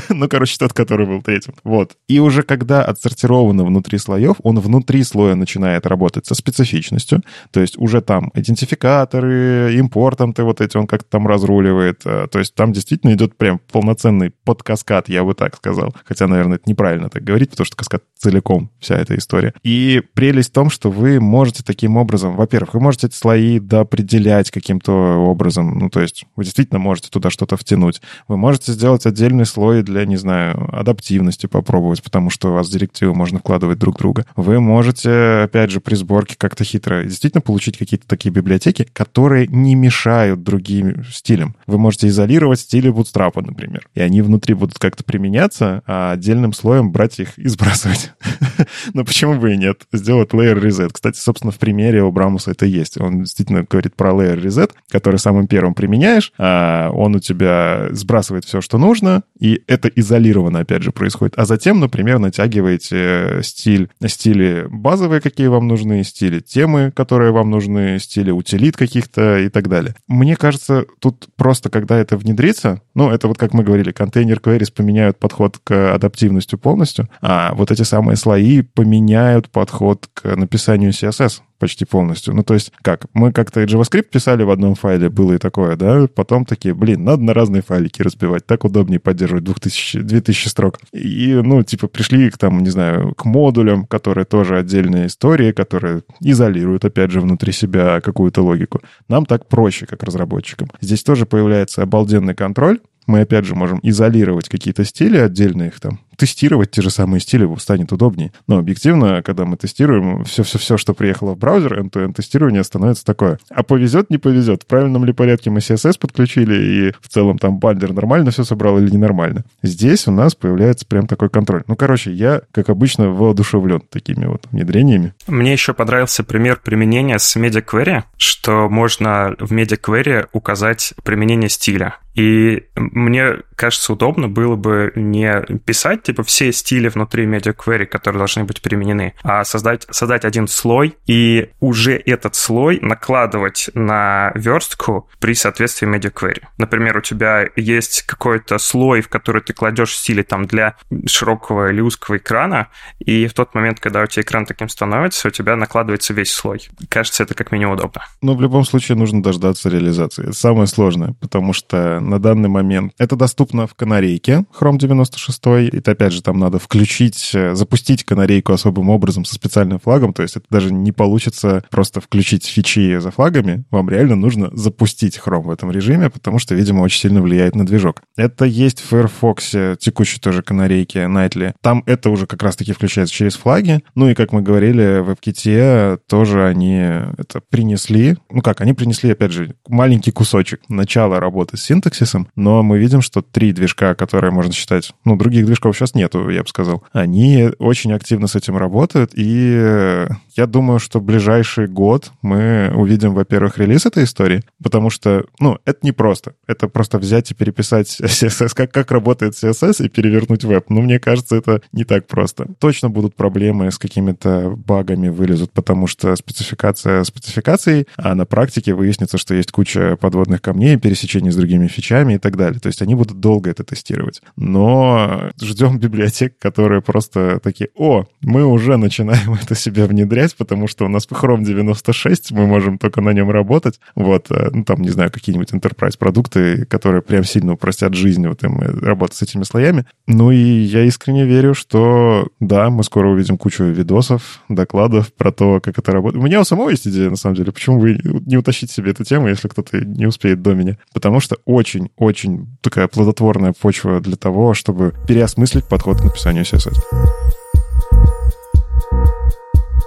[0.09, 1.55] ну, короче, тот, который был третьим.
[1.64, 1.97] Вот.
[2.09, 7.79] И уже когда отсортировано внутри слоев, он внутри слоя начинает работать со специфичностью, то есть
[7.79, 12.03] уже там идентификаторы, импортанты вот эти он как-то там разруливает.
[12.05, 15.95] А, то есть там действительно идет прям полноценный подкаскад, я бы так сказал.
[16.05, 19.55] Хотя, наверное, это неправильно так говорить, потому что каскад целиком вся эта история.
[19.62, 24.51] И прелесть в том, что вы можете таким образом, во-первых, вы можете эти слои доопределять
[24.51, 28.01] каким-то образом, ну, то есть вы действительно можете туда что-то втянуть.
[28.27, 33.15] Вы можете сделать отдельный слой для, не знаю, адаптивности попробовать, потому что у вас директивы
[33.15, 34.27] можно вкладывать друг друга.
[34.37, 39.75] Вы можете, опять же, при сборке как-то хитро действительно получить какие-то такие библиотеки, которые не
[39.75, 41.57] мешают другим стилям.
[41.67, 46.93] Вы можете изолировать стили Bootstrap, например, и они внутри будут как-то применяться, а отдельным слоем
[46.93, 48.13] брать их и сбрасывать.
[48.95, 49.83] Но почему бы и нет?
[49.93, 50.91] Сделать layer reset.
[50.93, 53.01] Кстати, собственно, в примере у Брамуса это есть.
[53.01, 58.44] Он действительно говорит про layer reset, который самым первым применяешь, а он у тебя сбрасывает
[58.44, 61.34] все, что нужно, и это изолированно, опять же, происходит.
[61.36, 67.99] А затем, например, натягиваете стиль, стили базовые, какие вам нужны, стили темы, которые вам нужны,
[67.99, 69.94] стили утилит каких-то и так далее.
[70.07, 74.72] Мне кажется, тут просто, когда это внедрится, ну, это вот как мы говорили, контейнер queries
[74.72, 81.38] поменяют подход к адаптивности полностью, а вот эти самые слои поменяют подход к написанию CSS
[81.59, 82.35] почти полностью.
[82.35, 83.07] Ну, то есть, как?
[83.15, 86.07] Мы как-то JavaScript писали в одном файле, было и такое, да?
[86.15, 90.79] Потом такие, блин, надо на разные файлики разбивать, так удобнее поддерживать 2000, 2000 строк.
[90.93, 96.03] И, ну, типа, пришли к там, не знаю, к модулям, которые тоже отдельная история, которые
[96.21, 98.81] изолируют, опять же, внутри себя какую-то логику.
[99.09, 100.71] Нам так проще, как разработчикам.
[100.81, 106.01] Здесь тоже появляется обалденный контроль, мы опять же можем изолировать какие-то стили, отдельно их там
[106.19, 108.33] тестировать те же самые стили станет удобнее.
[108.47, 113.39] Но объективно, когда мы тестируем, все-все-все, что приехало в браузер, end-to-end тестирование становится такое.
[113.51, 114.64] А повезет, не повезет.
[114.64, 118.79] В правильном ли порядке мы CSS подключили, и в целом там бандер нормально все собрал
[118.79, 119.45] или ненормально.
[119.62, 121.62] Здесь у нас появляется прям такой контроль.
[121.69, 125.14] Ну, короче, я, как обычно, воодушевлен такими вот внедрениями.
[125.29, 131.97] Мне еще понравился пример применения с MediaQuery, что можно в MediaQuery указать применение стиля.
[132.15, 138.45] И мне кажется, удобно было бы не писать типа все стили внутри MediaQuery, которые должны
[138.45, 145.35] быть применены, а создать, создать один слой и уже этот слой накладывать на верстку при
[145.35, 146.45] соответствии MediaQuery.
[146.57, 151.81] Например, у тебя есть какой-то слой, в который ты кладешь стили там для широкого или
[151.81, 156.15] узкого экрана, и в тот момент, когда у тебя экран таким становится, у тебя накладывается
[156.15, 156.69] весь слой.
[156.89, 158.03] Кажется, это как минимум удобно.
[158.23, 160.25] Но в любом случае нужно дождаться реализации.
[160.25, 165.90] Это самое сложное, потому что на данный момент это доступно в канарейке Chrome 96, и
[165.90, 170.36] опять же там надо включить, э, запустить канарейку особым образом со специальным флагом, то есть
[170.36, 175.51] это даже не получится просто включить фичи за флагами, вам реально нужно запустить Chrome в
[175.51, 178.03] этом режиме, потому что, видимо, очень сильно влияет на движок.
[178.16, 181.55] Это есть в Firefox, текущей тоже канарейке Nightly.
[181.61, 183.82] Там это уже как раз-таки включается через флаги.
[183.94, 188.16] Ну и, как мы говорили, в WebKit тоже они это принесли.
[188.30, 193.01] Ну как, они принесли, опять же, маленький кусочек начала работы с синтаксисом, но мы видим,
[193.01, 194.93] что три движка, которые можно считать...
[195.05, 196.82] Ну, других движков сейчас нету, я бы сказал.
[196.93, 203.14] Они очень активно с этим работают, и э, я думаю, что ближайший год мы увидим,
[203.14, 206.34] во-первых, релиз этой истории, потому что, ну, это не просто.
[206.47, 210.70] Это просто взять и переписать CSS, как, как работает CSS, и перевернуть веб.
[210.70, 212.47] Ну, мне кажется, это не так просто.
[212.59, 219.18] Точно будут проблемы с какими-то багами вылезут, потому что спецификация спецификацией, а на практике выяснится,
[219.18, 222.59] что есть куча подводных камней, пересечений с другими фичами и так далее.
[222.61, 224.20] То есть они будут долго это тестировать.
[224.37, 230.85] Но ждем библиотек, которые просто такие, о, мы уже начинаем это себе внедрять, потому что
[230.85, 233.81] у нас Chrome 96, мы можем только на нем работать.
[233.95, 238.43] Вот, э, ну, там, не знаю, какие-нибудь enterprise продукты, которые прям сильно упростят жизнь вот
[238.43, 239.85] им э, работать с этими слоями.
[240.07, 245.61] Ну и я искренне верю, что да, мы скоро увидим кучу видосов, докладов про то,
[245.61, 246.22] как это работает.
[246.22, 249.05] У меня у самого есть идея, на самом деле, почему вы не утащить себе эту
[249.05, 250.76] тему, если кто-то не успеет до меня.
[250.93, 251.37] Потому что
[251.69, 256.79] очень-очень такая плодотворная почва для того, чтобы переосмыслить подход к написанию CSS.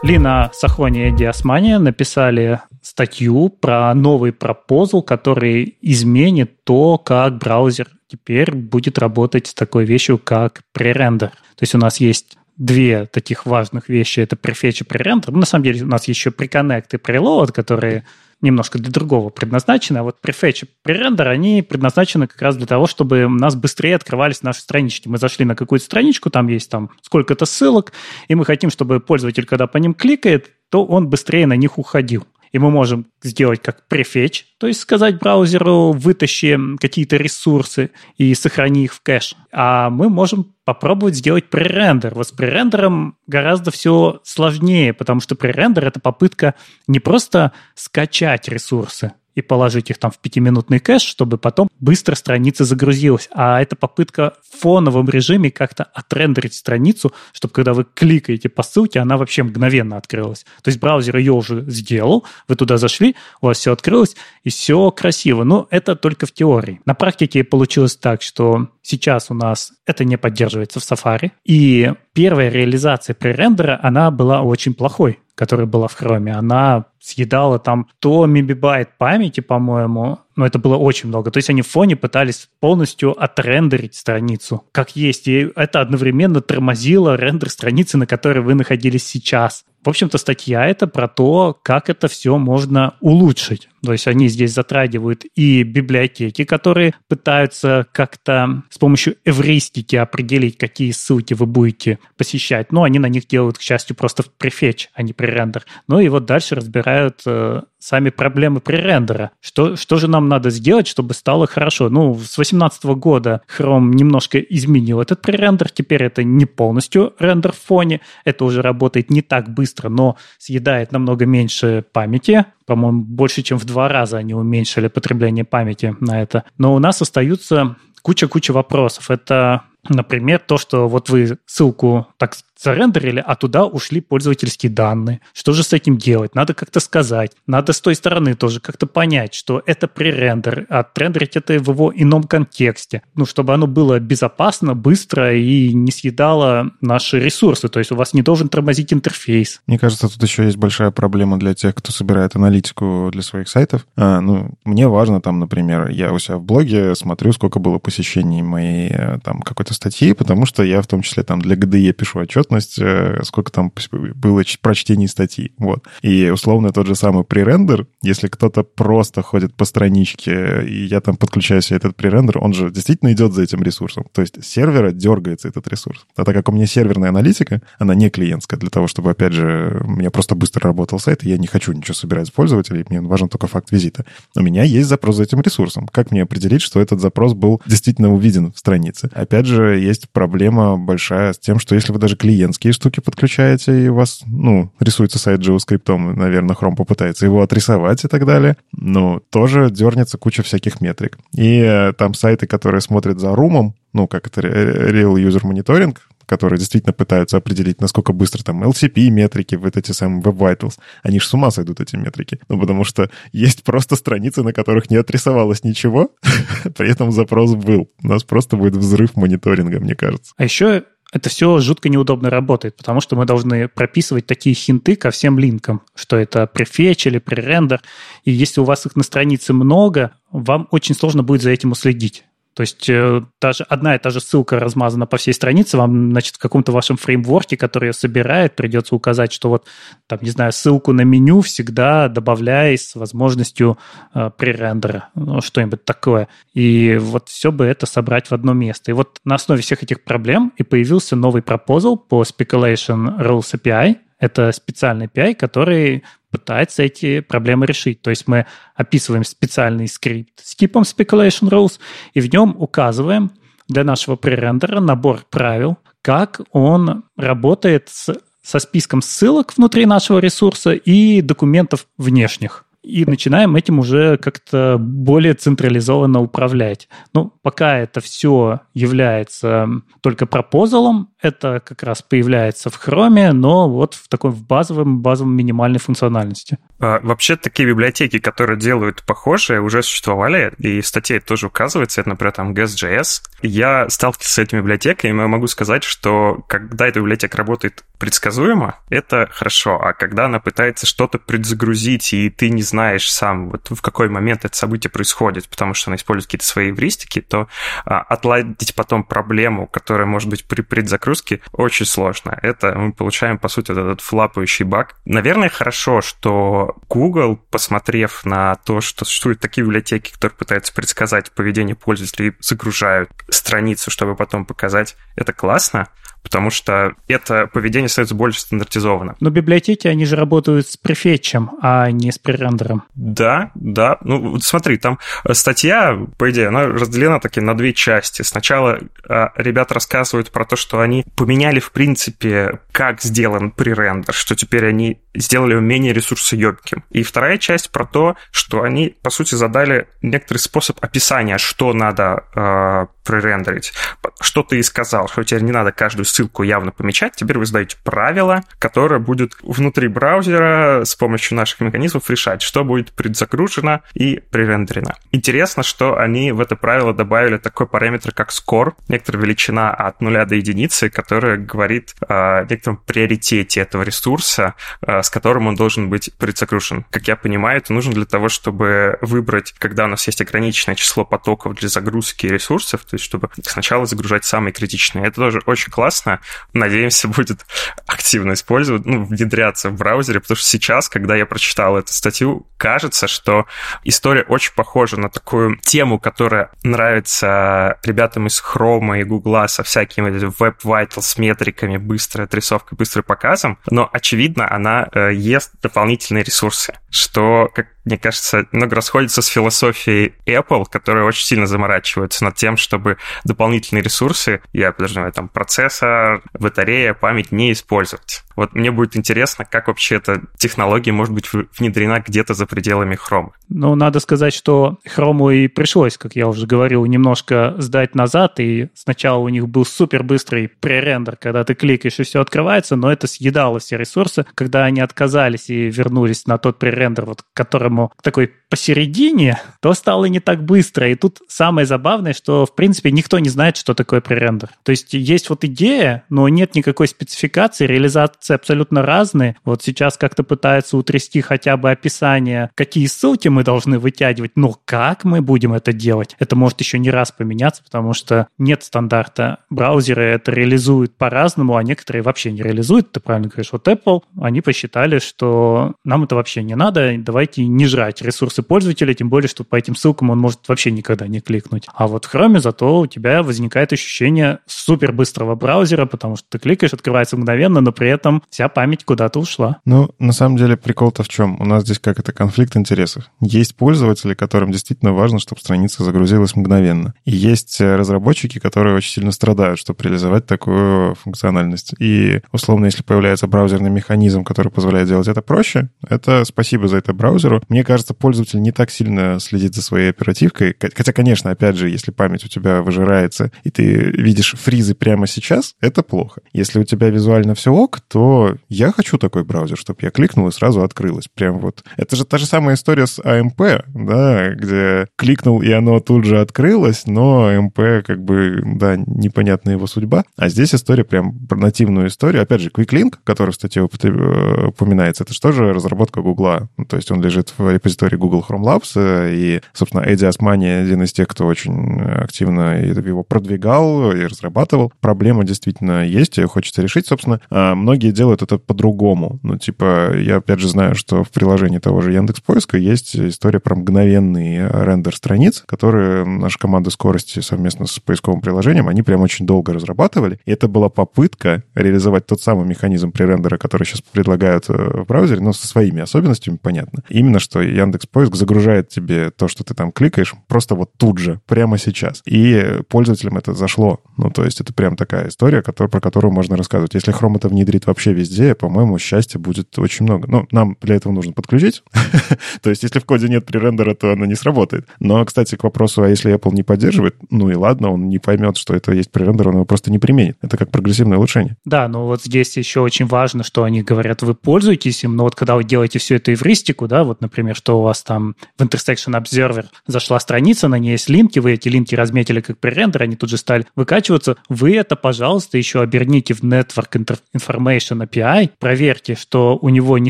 [0.04, 8.54] Лина Сахони и Диасмания написали статью про новый пропозал, который изменит то, как браузер теперь
[8.54, 11.30] будет работать с такой вещью, как пререндер.
[11.30, 14.20] То есть у нас есть две таких важных вещи.
[14.20, 15.32] Это prefetch и пререндер.
[15.32, 18.04] На самом деле у нас еще preconnect и preload, которые
[18.42, 22.88] немножко для другого предназначены, а вот prefetch и prerender, они предназначены как раз для того,
[22.88, 25.08] чтобы у нас быстрее открывались наши странички.
[25.08, 27.94] Мы зашли на какую-то страничку, там есть там сколько-то ссылок,
[28.28, 32.26] и мы хотим, чтобы пользователь, когда по ним кликает, то он быстрее на них уходил.
[32.52, 38.84] И мы можем сделать как префетч, то есть сказать браузеру, вытащи какие-то ресурсы и сохрани
[38.86, 39.36] их в кэш.
[39.52, 42.14] А мы можем попробовать сделать пререндер.
[42.14, 46.56] Вот с пререндером гораздо все сложнее, потому что пререндер— это попытка
[46.88, 52.66] не просто скачать ресурсы, и положить их там в пятиминутный кэш, чтобы потом быстро страница
[52.66, 53.30] загрузилась.
[53.32, 59.00] А это попытка в фоновом режиме как-то отрендерить страницу, чтобы когда вы кликаете по ссылке,
[59.00, 60.46] она вообще мгновенно открылась.
[60.62, 64.92] То есть браузер ее уже сделал, вы туда зашли, у вас все открылось, и все
[64.92, 65.44] красиво.
[65.44, 66.82] Но это только в теории.
[66.86, 72.50] На практике получилось так, что сейчас у нас это не поддерживается в Safari, и первая
[72.50, 78.98] реализация пререндера, она была очень плохой которая была в хроме, она съедала там то мегабайт
[78.98, 81.32] памяти, по-моему, но это было очень много.
[81.32, 85.28] То есть они в фоне пытались полностью отрендерить страницу, как есть.
[85.28, 89.66] И это одновременно тормозило рендер страницы, на которой вы находились сейчас.
[89.84, 93.68] В общем-то, статья это про то, как это все можно улучшить.
[93.84, 100.92] То есть они здесь затрагивают и библиотеки, которые пытаются как-то с помощью эвристики определить, какие
[100.92, 102.72] ссылки вы будете посещать.
[102.72, 105.66] Но они на них делают, к счастью, просто префетч, а не пререндер.
[105.88, 109.32] Ну и вот дальше разбирают э, сами проблемы пререндера.
[109.42, 111.90] Что, что же нам надо сделать, чтобы стало хорошо?
[111.90, 115.70] Ну, с 2018 года Chrome немножко изменил этот пререндер.
[115.70, 118.02] Теперь это не полностью рендер в фоне.
[118.24, 122.46] Это уже работает не так быстро, но съедает намного меньше памяти.
[122.66, 126.43] По-моему, больше, чем в два раза они уменьшили потребление памяти на это.
[126.57, 129.12] Но у нас остаются куча-куча вопросов.
[129.12, 135.22] Это Например, то, что вот вы ссылку так зарендерили, а туда ушли пользовательские данные.
[135.34, 136.36] Что же с этим делать?
[136.36, 137.32] Надо как-то сказать.
[137.47, 141.91] Надо с той стороны тоже как-то понять, что это пререндер, а отрендерить это в его
[141.95, 143.01] ином контексте.
[143.16, 147.68] Ну, чтобы оно было безопасно, быстро и не съедало наши ресурсы.
[147.68, 149.62] То есть у вас не должен тормозить интерфейс.
[149.68, 153.88] Мне кажется, тут еще есть большая проблема для тех, кто собирает аналитику для своих сайтов.
[153.95, 158.41] А, ну, мне важно там, например, я у себя в блоге смотрю, сколько было посещений
[158.41, 162.20] моей э, там какой-то статьи, потому что я в том числе там для ГДЕ пишу
[162.20, 163.72] отчетность, э, сколько там
[164.16, 165.54] было прочтений статьи.
[165.58, 165.86] Вот.
[166.02, 171.18] И условно тот же самый пререндер, если кто-то просто ходит по страничке, и я там
[171.18, 174.06] подключаю себе этот пререндер, он же действительно идет за этим ресурсом.
[174.14, 176.06] То есть сервера дергается этот ресурс.
[176.16, 179.82] А так как у меня серверная аналитика, она не клиентская, для того, чтобы, опять же,
[179.84, 183.02] у меня просто быстро работал сайт, и я не хочу ничего собирать с пользователей, мне
[183.02, 184.06] важен только факт визита.
[184.36, 185.88] У меня есть запрос за этим ресурсом.
[185.88, 189.10] Как мне определить, что этот запрос был действительно увиден в странице?
[189.14, 193.88] Опять же, есть проблема большая с тем, что если вы даже клиентские штуки подключаете, и
[193.88, 199.22] у вас, ну, рисуется сайт JavaScript, наверное, Chrome попытается его отрисовать и так далее, ну,
[199.30, 201.20] тоже дернется куча всяких метрик.
[201.34, 206.58] И э, там сайты, которые смотрят за румом, ну, как это Real User Monitoring, которые
[206.58, 211.28] действительно пытаются определить, насколько быстро там LCP метрики, вот эти самые Web Vitals, они же
[211.28, 212.39] с ума сойдут, эти метрики.
[212.48, 216.12] Ну, потому что есть просто страницы, на которых не отрисовалось ничего,
[216.78, 217.89] при этом запрос был.
[218.02, 220.34] У нас просто будет взрыв мониторинга, мне кажется.
[220.38, 225.12] А еще это все жутко неудобно работает, потому что мы должны прописывать такие хинты ко
[225.12, 227.82] всем линкам, что это префетч или пререндер.
[228.24, 232.24] И если у вас их на странице много, вам очень сложно будет за этим уследить.
[232.54, 236.36] То есть э, даже одна и та же ссылка размазана по всей странице, вам, значит,
[236.36, 239.68] в каком-то вашем фреймворке, который ее собирает, придется указать, что вот,
[240.08, 243.78] там, не знаю, ссылку на меню всегда добавляй с возможностью
[244.14, 246.28] э, пререндера, ну, что-нибудь такое.
[246.54, 248.91] И вот все бы это собрать в одно место.
[248.91, 253.95] И вот на основе всех этих проблем и появился новый пропозал по Speculation Rules API,
[254.20, 258.02] это специальный API, который пытается эти проблемы решить.
[258.02, 261.80] То есть мы описываем специальный скрипт с типом speculation rules,
[262.14, 263.32] и в нем указываем
[263.68, 270.72] для нашего пререндера набор правил, как он работает с, со списком ссылок внутри нашего ресурса
[270.72, 276.90] и документов внешних и начинаем этим уже как-то более централизованно управлять.
[277.14, 279.68] Ну, пока это все является
[280.02, 285.36] только пропозалом, это как раз появляется в Chrome, но вот в такой в базовом, базовом
[285.36, 286.58] минимальной функциональности.
[286.80, 292.02] А, вообще такие библиотеки, которые делают похожие, уже существовали, и в статье это тоже указывается,
[292.02, 293.22] это, например, там GSJS.
[293.44, 299.30] Я сталкивался с этими библиотеками, и могу сказать, что когда эта библиотека работает предсказуемо, это
[299.32, 304.10] хорошо, а когда она пытается что-то предзагрузить, и ты не знаешь сам, вот в какой
[304.10, 307.48] момент это событие происходит, потому что она использует какие-то свои эвристики, то
[307.86, 312.38] а, отладить потом проблему, которая может быть при предзагрузке, загрузки очень сложно.
[312.41, 314.95] Это мы получаем, по сути, этот флапающий баг.
[315.05, 321.76] Наверное, хорошо, что Google, посмотрев на то, что существуют такие библиотеки, которые пытаются предсказать поведение
[321.76, 325.88] пользователей, загружают страницу, чтобы потом показать, это классно
[326.24, 329.16] потому что это поведение становится больше стандартизованным.
[329.20, 332.84] Но библиотеки, они же работают с префетчем, а не с пререндером.
[332.95, 333.97] Да, да.
[334.01, 338.22] Ну, вот смотри, там э, статья, по идее, она разделена таки на две части.
[338.22, 344.36] Сначала а, ребята рассказывают про то, что они поменяли, в принципе, как сделан пререндер, что
[344.36, 346.84] теперь они сделали его менее ресурсоемким.
[346.89, 352.26] И вторая часть про то, что они, по сути, задали некоторый способ описания, что надо
[352.36, 353.74] э, пререндерить.
[354.20, 357.78] Что ты и сказал, что теперь не надо каждую ссылку явно помечать, теперь вы задаете
[357.84, 364.95] правило, которое будет внутри браузера с помощью наших механизмов решать, что будет предзагружено и пререндерено.
[365.12, 370.26] Интересно, что они в это правило добавили такой параметр, как score, некоторая величина от нуля
[370.26, 376.86] до единицы, которая говорит о некотором приоритете этого ресурса, с которым он должен быть предзагружен.
[376.89, 381.06] Как я понимаю, это нужно для того, чтобы выбрать, когда у нас есть ограниченное число
[381.06, 385.08] потоков для загрузки ресурсов, то есть чтобы сначала загружать самые критичные.
[385.08, 386.20] Это тоже очень классно.
[386.52, 387.46] Надеемся, будет
[387.88, 393.08] активно использовать, ну, внедряться в браузере, потому что сейчас, когда я прочитал эту статью, кажется,
[393.08, 393.46] что
[393.86, 400.10] история очень похожа на такую тему, которая нравится ребятам из Chrome и Google со всякими
[400.10, 407.50] Web Vitals метриками, быстрой отрисовкой, быстрым показом, но, очевидно, она э, ест дополнительные ресурсы, что,
[407.56, 412.98] как мне кажется, немного расходится с философией Apple, которая очень сильно заморачивается над тем, чтобы
[413.24, 418.24] дополнительные ресурсы, я подразумеваю, там, процессор, батарея, память не использовать.
[418.42, 423.30] Вот мне будет интересно, как вообще эта технология может быть внедрена где-то за пределами Chrome.
[423.50, 428.70] Ну, надо сказать, что Chrome и пришлось, как я уже говорил, немножко сдать назад, и
[428.74, 433.06] сначала у них был супер быстрый пререндер, когда ты кликаешь и все открывается, но это
[433.06, 434.26] съедало все ресурсы.
[434.34, 440.20] Когда они отказались и вернулись на тот пререндер, вот, которому такой посередине, то стало не
[440.20, 440.89] так быстро.
[440.89, 444.50] И тут самое забавное, что, в принципе, никто не знает, что такое пререндер.
[444.64, 449.36] То есть есть вот идея, но нет никакой спецификации, реализации абсолютно разные.
[449.44, 455.04] Вот сейчас как-то пытаются утрясти хотя бы описание, какие ссылки мы должны вытягивать, но как
[455.04, 456.16] мы будем это делать?
[456.20, 459.40] Это может еще не раз поменяться, потому что нет стандарта.
[459.50, 462.92] Браузеры это реализуют по-разному, а некоторые вообще не реализуют.
[462.92, 467.66] Ты правильно говоришь, вот Apple, они посчитали, что нам это вообще не надо, давайте не
[467.68, 471.66] жрать ресурсы пользователя, тем более, что по этим ссылкам он может вообще никогда не кликнуть.
[471.74, 476.40] А вот в Chrome зато у тебя возникает ощущение супер быстрого браузера, потому что ты
[476.40, 479.59] кликаешь, открывается мгновенно, но при этом вся память куда-то ушла.
[479.66, 481.39] Ну, на самом деле, прикол-то в чем?
[481.39, 483.09] У нас здесь как это конфликт интересов.
[483.22, 486.93] Есть пользователи, которым действительно важно, чтобы страница загрузилась мгновенно.
[487.05, 491.74] И есть э, разработчики, которые очень сильно страдают, чтобы реализовать такую функциональность.
[491.80, 496.93] И, условно, если появляется браузерный механизм, который позволяет делать это проще, это спасибо за это
[496.93, 497.41] браузеру.
[497.49, 500.55] Мне кажется, пользователь не так сильно следит за своей оперативкой.
[500.59, 505.55] Хотя, конечно, опять же, если память у тебя выжирается, и ты видишь фризы прямо сейчас,
[505.62, 506.22] это плохо.
[506.34, 508.01] Если у тебя визуально все ок, то
[508.49, 511.08] я хочу такой браузер, чтобы я кликнул и сразу открылось.
[511.08, 511.64] Прям вот.
[511.78, 516.20] Это же та же самая история с AMP, да, где кликнул, и оно тут же
[516.20, 520.04] открылось, но AMP как бы, да, непонятна его судьба.
[520.18, 522.24] А здесь история прям про нативную историю.
[522.24, 526.49] Опять же, QuickLink, который в статье э, упоминается, это же тоже разработка Гугла.
[526.58, 530.47] Ну, то есть он лежит в репозитории Google Chrome Labs, э, и, собственно, Эдди Османи
[530.47, 534.72] один из тех, кто очень активно его продвигал и разрабатывал.
[534.80, 536.88] Проблема действительно есть, ее хочется решить.
[536.88, 537.56] Собственно, а,
[537.92, 539.20] многие делают это по-другому.
[539.24, 543.39] Ну, типа, я опять же знаю, что в приложении того же Яндекс Поиска есть история
[543.39, 549.26] про мгновенный рендер страниц, которые наша команда скорости совместно с поисковым приложением, они прям очень
[549.26, 550.20] долго разрабатывали.
[550.26, 555.22] И это была попытка реализовать тот самый механизм пререндера, который сейчас предлагают э, в браузере,
[555.22, 556.84] но со своими особенностями, понятно.
[556.89, 561.20] Именно что Яндекс Поиск загружает тебе то, что ты там кликаешь, просто вот тут же,
[561.28, 562.02] прямо сейчас.
[562.06, 563.80] И пользователям это зашло.
[563.98, 566.74] Ну, то есть это прям такая история, который, про которую можно рассказывать.
[566.74, 570.08] Если Chrome это внедрит вообще везде, по-моему, счастья будет очень много.
[570.08, 571.64] Ну, нам для этого нужно подключить.
[572.42, 574.68] то есть если в коде нет пререндера, то оно не сработает.
[574.80, 578.38] Но, кстати, к вопросу, а если Apple не поддерживает, ну и ладно, он не поймет,
[578.38, 580.18] что это есть пререндер, он его просто не применит.
[580.22, 581.38] Это как прогрессивное улучшение.
[581.46, 585.16] Да, но вот здесь еще очень важно, что они говорят, вы пользуетесь им, но вот
[585.16, 589.02] когда вы делаете все это эвристику, да, вот, например, что у вас там в Intersection
[589.02, 593.10] Observer зашла страница, на ней есть линки, вы эти линки разметили как пререндер, они тут
[593.10, 599.50] же стали выкачиваться, вы это, пожалуйста, еще оберните в Network Information API, проверьте, что у
[599.50, 599.90] него не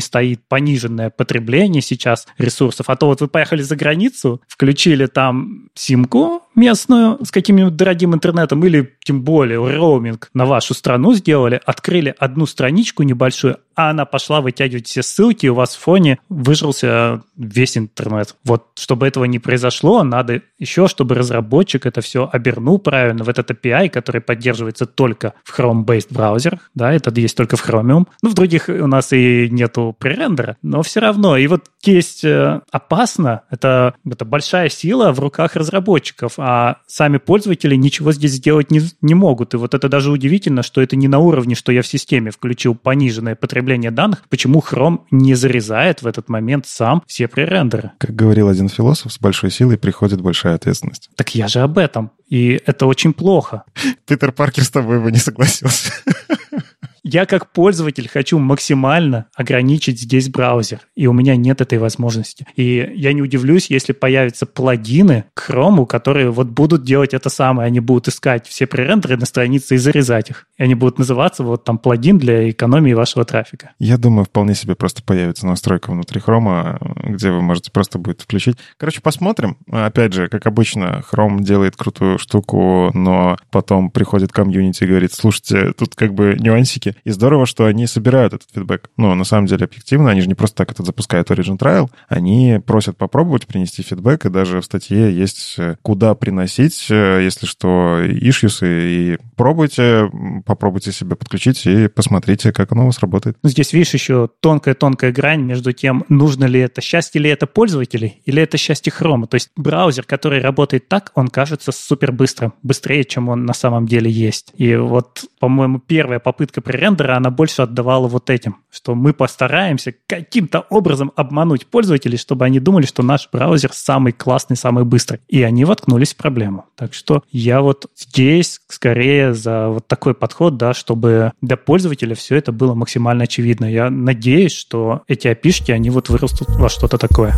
[0.00, 6.42] стоит пониженное потребление сейчас ресурсов, а то вот вы поехали за границу, включили там симку,
[6.54, 12.46] местную с каким-нибудь дорогим интернетом или тем более роуминг на вашу страну сделали, открыли одну
[12.46, 17.78] страничку небольшую, а она пошла вытягивать все ссылки, и у вас в фоне выжился весь
[17.78, 18.36] интернет.
[18.44, 23.50] Вот чтобы этого не произошло, надо еще, чтобы разработчик это все обернул правильно в этот
[23.50, 28.06] API, который поддерживается только в Chrome-based браузерах, да, это есть только в Chromium.
[28.22, 31.36] Ну, в других у нас и нету пререндера, но все равно.
[31.36, 37.76] И вот есть э, опасно, это, это большая сила в руках разработчиков, а сами пользователи
[37.76, 39.54] ничего здесь сделать не, не могут.
[39.54, 42.74] И вот это даже удивительно, что это не на уровне, что я в системе включил
[42.74, 47.92] пониженное потребление данных, почему Chrome не зарезает в этот момент сам все пререндеры.
[47.98, 51.10] Как говорил один философ, с большой силой приходит большая ответственность.
[51.14, 52.10] Так я же об этом.
[52.28, 53.62] И это очень плохо.
[54.08, 55.92] Питер Паркер с тобой бы не согласился.
[57.04, 62.46] Я как пользователь хочу максимально ограничить здесь браузер, и у меня нет этой возможности.
[62.54, 67.66] И я не удивлюсь, если появятся плагины к Chrome, которые вот будут делать это самое.
[67.66, 70.46] Они будут искать все пререндеры на странице и зарезать их.
[70.62, 73.72] И они будут называться вот там плагин для экономии вашего трафика.
[73.80, 76.78] Я думаю, вполне себе просто появится настройка внутри Chrome,
[77.10, 78.58] где вы можете просто будет включить.
[78.76, 79.56] Короче, посмотрим.
[79.68, 85.72] Опять же, как обычно, Chrome делает крутую штуку, но потом приходит комьюнити и говорит, слушайте,
[85.72, 88.88] тут как бы нюансики, и здорово, что они собирают этот фидбэк.
[88.96, 92.60] Но на самом деле объективно, они же не просто так это запускают Origin Trial, они
[92.64, 97.98] просят попробовать принести фидбэк, и даже в статье есть э, куда приносить, э, если что,
[98.00, 100.08] issues, и пробуйте,
[100.52, 103.38] попробуйте себе подключить и посмотрите, как оно у вас работает.
[103.42, 108.20] Ну, здесь, видишь, еще тонкая-тонкая грань между тем, нужно ли это счастье ли это пользователей,
[108.26, 109.26] или это счастье хрома.
[109.26, 113.86] То есть браузер, который работает так, он кажется супер быстрым, быстрее, чем он на самом
[113.86, 114.52] деле есть.
[114.56, 120.60] И вот, по-моему, первая попытка рендера, она больше отдавала вот этим, что мы постараемся каким-то
[120.68, 125.20] образом обмануть пользователей, чтобы они думали, что наш браузер самый классный, самый быстрый.
[125.28, 126.66] И они воткнулись в проблему.
[126.76, 132.36] Так что я вот здесь скорее за вот такой подход, да, чтобы для пользователя все
[132.36, 133.66] это было максимально очевидно.
[133.66, 137.34] Я надеюсь, что эти опишки, они вот вырастут во что-то такое.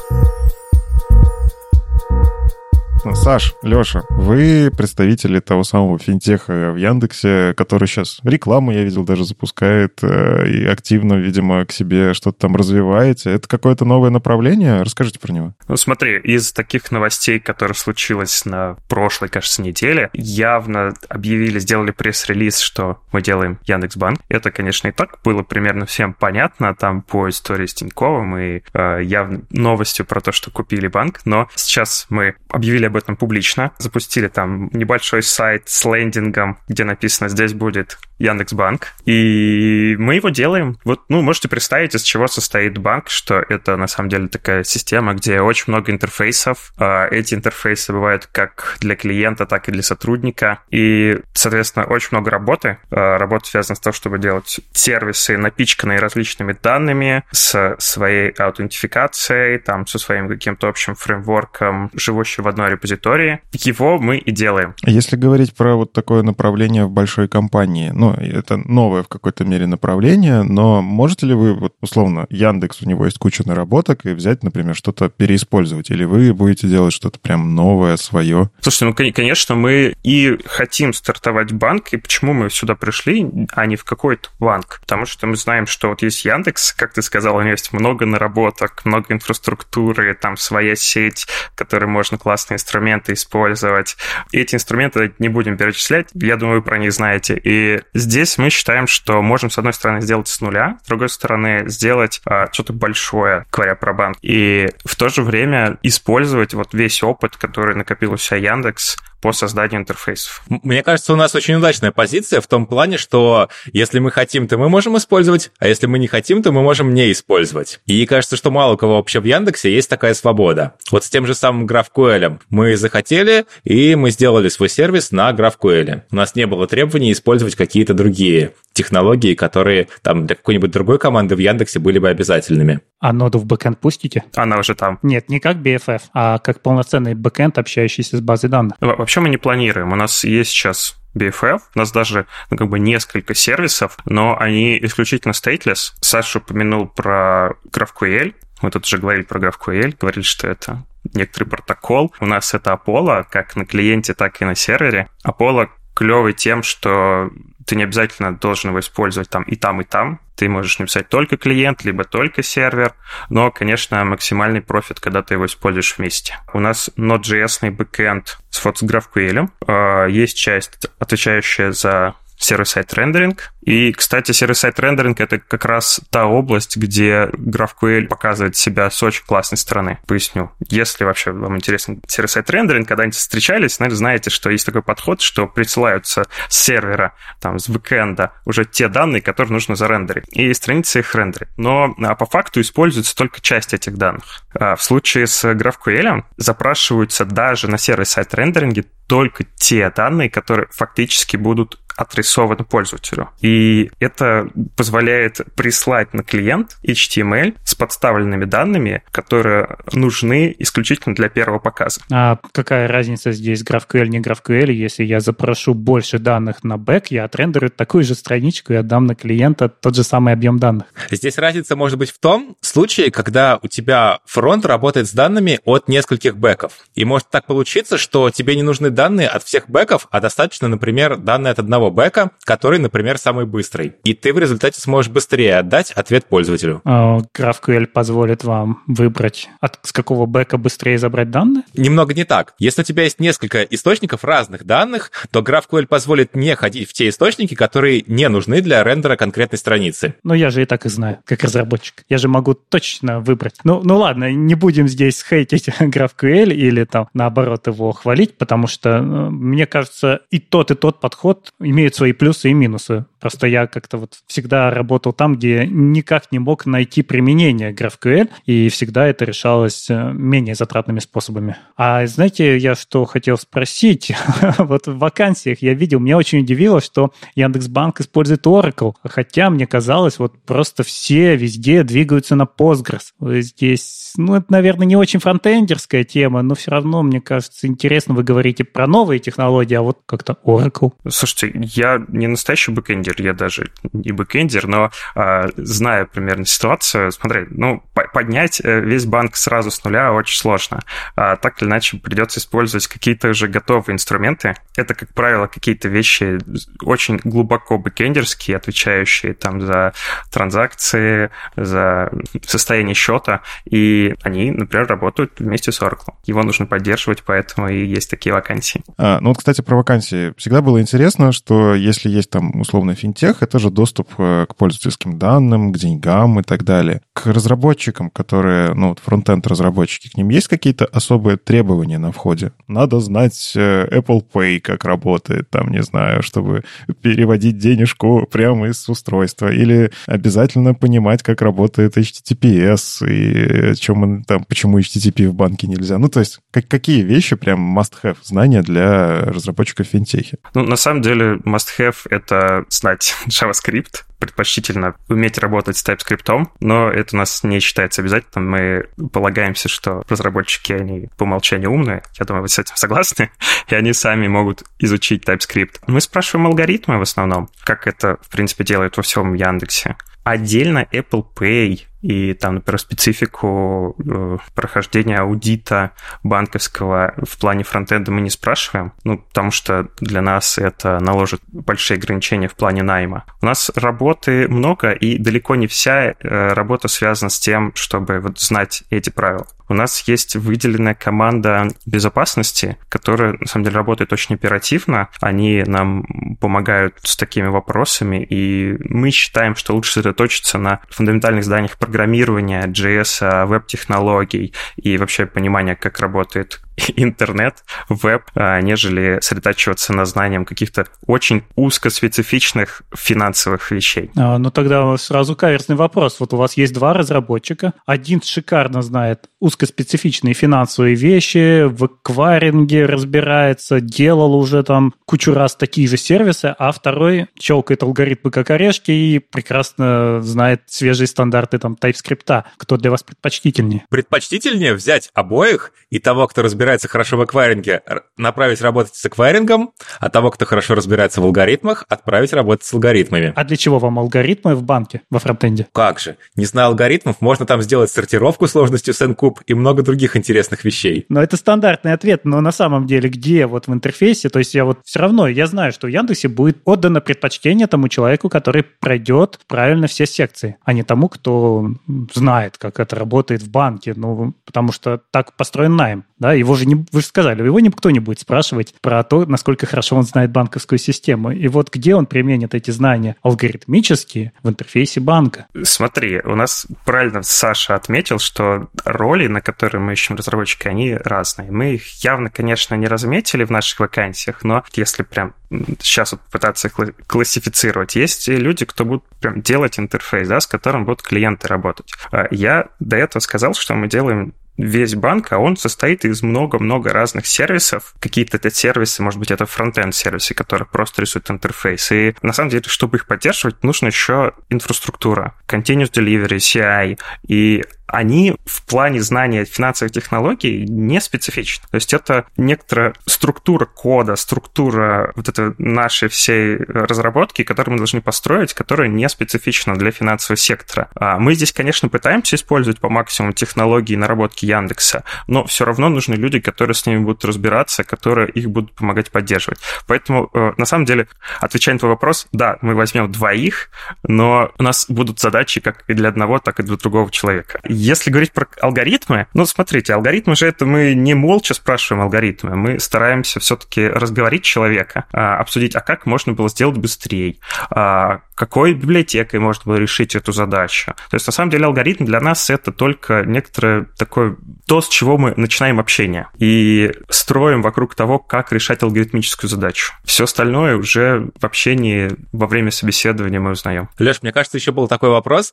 [3.13, 9.25] Саш, Леша, вы представители того самого финтеха в Яндексе, который сейчас рекламу, я видел, даже
[9.25, 13.31] запускает э, и активно, видимо, к себе что-то там развиваете.
[13.31, 14.83] Это какое-то новое направление?
[14.83, 15.55] Расскажите про него.
[15.69, 22.59] Ну, смотри, из таких новостей, которые случилось на прошлой, кажется, неделе, явно объявили, сделали пресс-релиз,
[22.59, 24.21] что мы делаем Яндекс.Банк.
[24.29, 29.01] Это, конечно, и так было примерно всем понятно, там по истории с Тиньковым и э,
[29.03, 33.73] явно новостью про то, что купили банк, но сейчас мы объявили об этом публично.
[33.79, 38.93] Запустили там небольшой сайт с лендингом, где написано «Здесь будет Яндекс.Банк».
[39.05, 40.79] И мы его делаем.
[40.85, 45.15] Вот, ну, можете представить, из чего состоит банк, что это на самом деле такая система,
[45.15, 46.73] где очень много интерфейсов.
[46.79, 50.61] А эти интерфейсы бывают как для клиента, так и для сотрудника.
[50.71, 52.79] И, соответственно, очень много работы.
[52.91, 59.87] А работа связана с тем, чтобы делать сервисы, напичканные различными данными, с своей аутентификацией, там,
[59.87, 63.41] со своим каким-то общим фреймворком, живущий в одной репозитории.
[63.53, 64.75] Его мы и делаем.
[64.83, 69.67] Если говорить про вот такое направление в большой компании, ну, это новое в какой-то мере
[69.67, 74.43] направление, но можете ли вы, вот, условно, Яндекс, у него есть куча наработок, и взять,
[74.43, 75.91] например, что-то переиспользовать?
[75.91, 78.51] Или вы будете делать что-то прям новое, свое?
[78.61, 83.77] Слушайте, ну, конечно, мы и хотим стартовать банк, и почему мы сюда пришли, а не
[83.77, 84.81] в какой-то банк?
[84.83, 88.07] Потому что мы знаем, что вот есть Яндекс, как ты сказал, у него есть много
[88.07, 93.97] наработок, много инфраструктуры, там своя сеть, которой можно классные инструменты использовать.
[94.33, 97.41] Эти инструменты не будем перечислять, я думаю, вы про них знаете.
[97.43, 101.69] И здесь мы считаем, что можем, с одной стороны, сделать с нуля, с другой стороны,
[101.69, 107.03] сделать а, что-то большое, говоря про банк, и в то же время использовать вот весь
[107.03, 110.45] опыт, который накопил у себя Яндекс, по созданию интерфейсов.
[110.51, 114.59] Мне кажется, у нас очень удачная позиция в том плане, что если мы хотим, то
[114.59, 117.81] мы можем использовать, а если мы не хотим, то мы можем не использовать.
[117.87, 120.75] И кажется, что мало у кого вообще в Яндексе есть такая свобода.
[120.91, 126.03] Вот с тем же самым GraphQL мы захотели, и мы сделали свой сервис на GraphQL.
[126.11, 131.35] У нас не было требований использовать какие-то другие технологии, которые там для какой-нибудь другой команды
[131.35, 132.81] в Яндексе были бы обязательными.
[133.01, 134.25] А ноду в бэкэнд пустите?
[134.35, 134.99] Она уже там.
[135.03, 138.77] Нет, не как BFF, а как полноценный бэкэнд, общающийся с базой данных.
[138.81, 139.93] Вообще мы не планируем.
[139.93, 141.61] У нас есть сейчас BFF.
[141.75, 145.93] У нас даже ну, как бы несколько сервисов, но они исключительно stateless.
[146.01, 148.35] Саша упомянул про GraphQL.
[148.63, 152.15] Мы тут уже говорили про GraphQL, говорили, что это некоторый протокол.
[152.21, 155.09] У нас это Apollo, как на клиенте, так и на сервере.
[155.27, 157.31] Apollo клевый тем, что
[157.65, 160.21] ты не обязательно должен его использовать там и там, и там.
[160.37, 162.95] Ты можешь написать только клиент, либо только сервер,
[163.29, 166.39] но, конечно, максимальный профит, когда ты его используешь вместе.
[166.53, 169.49] У нас Node.js бэкэнд с вот с GraphQL.
[169.67, 173.53] А, есть часть, отвечающая за server-side рендеринг.
[173.63, 179.25] И, кстати, server-side рендеринг— это как раз та область, где GraphQL показывает себя с очень
[179.25, 179.99] классной стороны.
[180.07, 180.53] Поясню.
[180.69, 185.47] Если вообще вам интересен server-side рендеринг, когда-нибудь встречались, наверное, знаете, что есть такой подход, что
[185.47, 191.15] присылаются с сервера, там, с бэкэнда уже те данные, которые нужно зарендерить, и страницы их
[191.15, 191.49] рендерит.
[191.57, 194.45] Но а по факту используется только часть этих данных.
[194.55, 201.37] А в случае с GraphQL запрашиваются даже на server-side рендеринге только те данные, которые фактически
[201.37, 203.31] будут отрисованы пользователю.
[203.41, 211.59] И это позволяет прислать на клиент HTML с подставленными данными, которые нужны исключительно для первого
[211.59, 212.01] показа.
[212.11, 214.73] А какая разница здесь GraphQL, не GraphQL?
[214.73, 219.15] Если я запрошу больше данных на бэк, я отрендерю такую же страничку и отдам на
[219.15, 220.87] клиента тот же самый объем данных.
[221.11, 225.89] Здесь разница может быть в том случае, когда у тебя фронт работает с данными от
[225.89, 226.73] нескольких бэков.
[226.95, 231.17] И может так получиться, что тебе не нужны данные от всех бэков, а достаточно, например,
[231.17, 233.95] данные от одного бэка, который, например, самый быстрый.
[234.05, 236.81] И ты в результате сможешь быстрее отдать ответ пользователю.
[236.85, 241.65] А GraphQL позволит вам выбрать, от, с какого бэка быстрее забрать данные?
[241.75, 242.55] Немного не так.
[242.59, 247.09] Если у тебя есть несколько источников разных данных, то GraphQL позволит не ходить в те
[247.09, 250.15] источники, которые не нужны для рендера конкретной страницы.
[250.23, 252.05] Ну, я же и так и знаю, как разработчик.
[252.09, 253.57] Я же могу точно выбрать.
[253.65, 259.01] Ну, ну ладно, не будем здесь хейтить GraphQL или там наоборот его хвалить, потому что
[259.01, 263.05] ну, мне кажется, и тот, и тот подход имеют свои плюсы и минусы.
[263.25, 268.69] Просто я как-то вот всегда работал там, где никак не мог найти применение GraphQL, и
[268.69, 271.57] всегда это решалось э, менее затратными способами.
[271.75, 274.13] А знаете, я что хотел спросить?
[274.59, 280.19] вот в вакансиях я видел, меня очень удивило, что Яндекс.Банк использует Oracle, хотя мне казалось,
[280.19, 283.15] вот просто все везде двигаются на Postgres.
[283.41, 288.23] Здесь, ну, это, наверное, не очень фронтендерская тема, но все равно, мне кажется, интересно, вы
[288.23, 290.93] говорите про новые технологии, а вот как-то Oracle.
[291.09, 297.13] Слушайте, я не настоящий бэкэндер, бэкэндер, я даже не бэкэндер, но а, знаю примерно ситуацию,
[297.13, 300.81] смотри, ну, поднять э, весь банк сразу с нуля очень сложно.
[301.17, 304.55] А, так или иначе придется использовать какие-то уже готовые инструменты.
[304.77, 306.39] Это, как правило, какие-то вещи
[306.83, 309.93] очень глубоко бэкэндерские, отвечающие там за
[310.31, 312.11] транзакции, за
[312.43, 316.15] состояние счета, и они, например, работают вместе с Oracle.
[316.25, 318.83] Его нужно поддерживать, поэтому и есть такие вакансии.
[318.99, 320.35] А, ну вот, кстати, про вакансии.
[320.37, 325.19] Всегда было интересно, что если есть там условно финтех— это же доступ э, к пользовательским
[325.19, 327.03] данным, к деньгам и так далее.
[327.13, 332.53] К разработчикам, которые, ну, вот фронтенд-разработчики, к ним есть какие-то особые требования на входе?
[332.67, 336.65] Надо знать э, Apple Pay, как работает, там, не знаю, чтобы
[337.03, 344.79] переводить денежку прямо из устройства, или обязательно понимать, как работает HTTPS, и чем там, почему
[344.79, 345.99] HTTP в банке нельзя.
[345.99, 350.39] Ну, то есть, как, какие вещи прям must-have знания для разработчиков финтехи?
[350.55, 356.91] Ну, на самом деле, must-have— это знать знать JavaScript, предпочтительно уметь работать с TypeScript, но
[356.91, 358.51] это у нас не считается обязательным.
[358.51, 362.03] Мы полагаемся, что разработчики, они по умолчанию умные.
[362.19, 363.31] Я думаю, вы с этим согласны.
[363.69, 365.81] И они сами могут изучить TypeScript.
[365.87, 369.97] Мы спрашиваем алгоритмы в основном, как это, в принципе, делают во всем Яндексе.
[370.23, 375.93] Отдельно Apple Pay и там, например, специфику э, прохождения аудита
[376.23, 381.97] банковского в плане фронтенда мы не спрашиваем, ну, потому что для нас это наложит большие
[381.97, 383.25] ограничения в плане найма.
[383.41, 388.39] У нас работы много, и далеко не вся э, работа связана с тем, чтобы вот
[388.39, 389.47] знать эти правила.
[389.69, 395.09] У нас есть выделенная команда безопасности, которая, на самом деле, работает очень оперативно.
[395.21, 396.05] Они нам
[396.41, 403.47] помогают с такими вопросами, и мы считаем, что лучше сосредоточиться на фундаментальных зданиях программирования, JS,
[403.47, 406.61] веб-технологий и вообще понимания, как работает
[406.97, 414.11] интернет, веб, а, нежели сосредотачиваться на знанием каких-то очень узкоспецифичных финансовых вещей.
[414.17, 416.21] А, ну тогда сразу каверсный вопрос.
[416.21, 417.75] Вот у вас есть два разработчика.
[417.87, 425.87] Один шикарно знает узкоспецифичные финансовые вещи, в эквайринге разбирается, делал уже там кучу раз такие
[425.87, 432.45] же сервисы, а второй щелкает алгоритмы как орешки и прекрасно знает свежие стандарты там TypeScript.
[432.57, 433.85] Кто для вас предпочтительнее?
[433.91, 437.83] Предпочтительнее взять обоих и того, кто разбирается разбирается хорошо в аквайринге,
[438.17, 443.33] направить работать с аквайрингом, а того, кто хорошо разбирается в алгоритмах, отправить работать с алгоритмами.
[443.37, 445.67] А для чего вам алгоритмы в банке, во фронтенде?
[445.73, 446.17] Как же?
[446.37, 451.05] Не зная алгоритмов, можно там сделать сортировку сложностью с NCube и много других интересных вещей.
[451.11, 454.65] Но это стандартный ответ, но на самом деле где вот в интерфейсе, то есть я
[454.65, 459.39] вот все равно, я знаю, что в Яндексе будет отдано предпочтение тому человеку, который пройдет
[459.49, 461.69] правильно все секции, а не тому, кто
[462.15, 466.67] знает, как это работает в банке, ну, потому что так построен найм, да, его же
[466.67, 470.31] не, вы же сказали, его никто не будет спрашивать про то, насколько хорошо он знает
[470.31, 475.47] банковскую систему, и вот где он применит эти знания алгоритмические в интерфейсе банка.
[475.63, 481.51] Смотри, у нас правильно Саша отметил, что роли, на которые мы ищем разработчика, они разные.
[481.51, 485.35] Мы их явно, конечно, не разметили в наших вакансиях, но если прям
[485.81, 486.71] сейчас вот пытаться
[487.07, 491.93] классифицировать, есть люди, кто будут прям делать интерфейс, да, с которым будут клиенты работать.
[492.11, 496.93] А я до этого сказал, что мы делаем весь банк, а он состоит из много-много
[496.93, 497.95] разных сервисов.
[498.01, 501.91] Какие-то это сервисы, может быть, это фронтенд сервисы, которые просто рисуют интерфейс.
[501.93, 506.99] И на самом деле, чтобы их поддерживать, нужно еще инфраструктура, continuous delivery, CI.
[507.27, 511.67] И они в плане знания финансовых технологий не специфичны.
[511.71, 518.01] То есть это некоторая структура кода, структура вот этой нашей всей разработки, которую мы должны
[518.01, 520.89] построить, которая не специфична для финансового сектора.
[520.95, 526.15] А мы здесь, конечно, пытаемся использовать по максимуму технологии наработки Яндекса, но все равно нужны
[526.15, 529.61] люди, которые с ними будут разбираться, которые их будут помогать поддерживать.
[529.87, 531.07] Поэтому, э, на самом деле,
[531.41, 533.71] отвечая на твой вопрос, да, мы возьмем двоих,
[534.03, 537.61] но у нас будут задачи как и для одного, так и для другого человека.
[537.75, 542.79] Если говорить про алгоритмы, ну, смотрите, алгоритмы же это мы не молча спрашиваем алгоритмы, мы
[542.79, 547.37] стараемся все-таки разговорить человека, а, обсудить, а как можно было сделать быстрее,
[547.71, 550.95] а, какой библиотекой можно было решить эту задачу.
[551.11, 555.19] То есть, на самом деле, алгоритм для нас это только некоторое такое, то, с чего
[555.19, 559.95] мы начинаем общение и строим вокруг того, как решать алгоритмическую задачу.
[560.05, 563.89] Все остальное уже в общении во время собеседования мы узнаем.
[563.99, 565.53] Леш, мне кажется, еще был такой вопрос.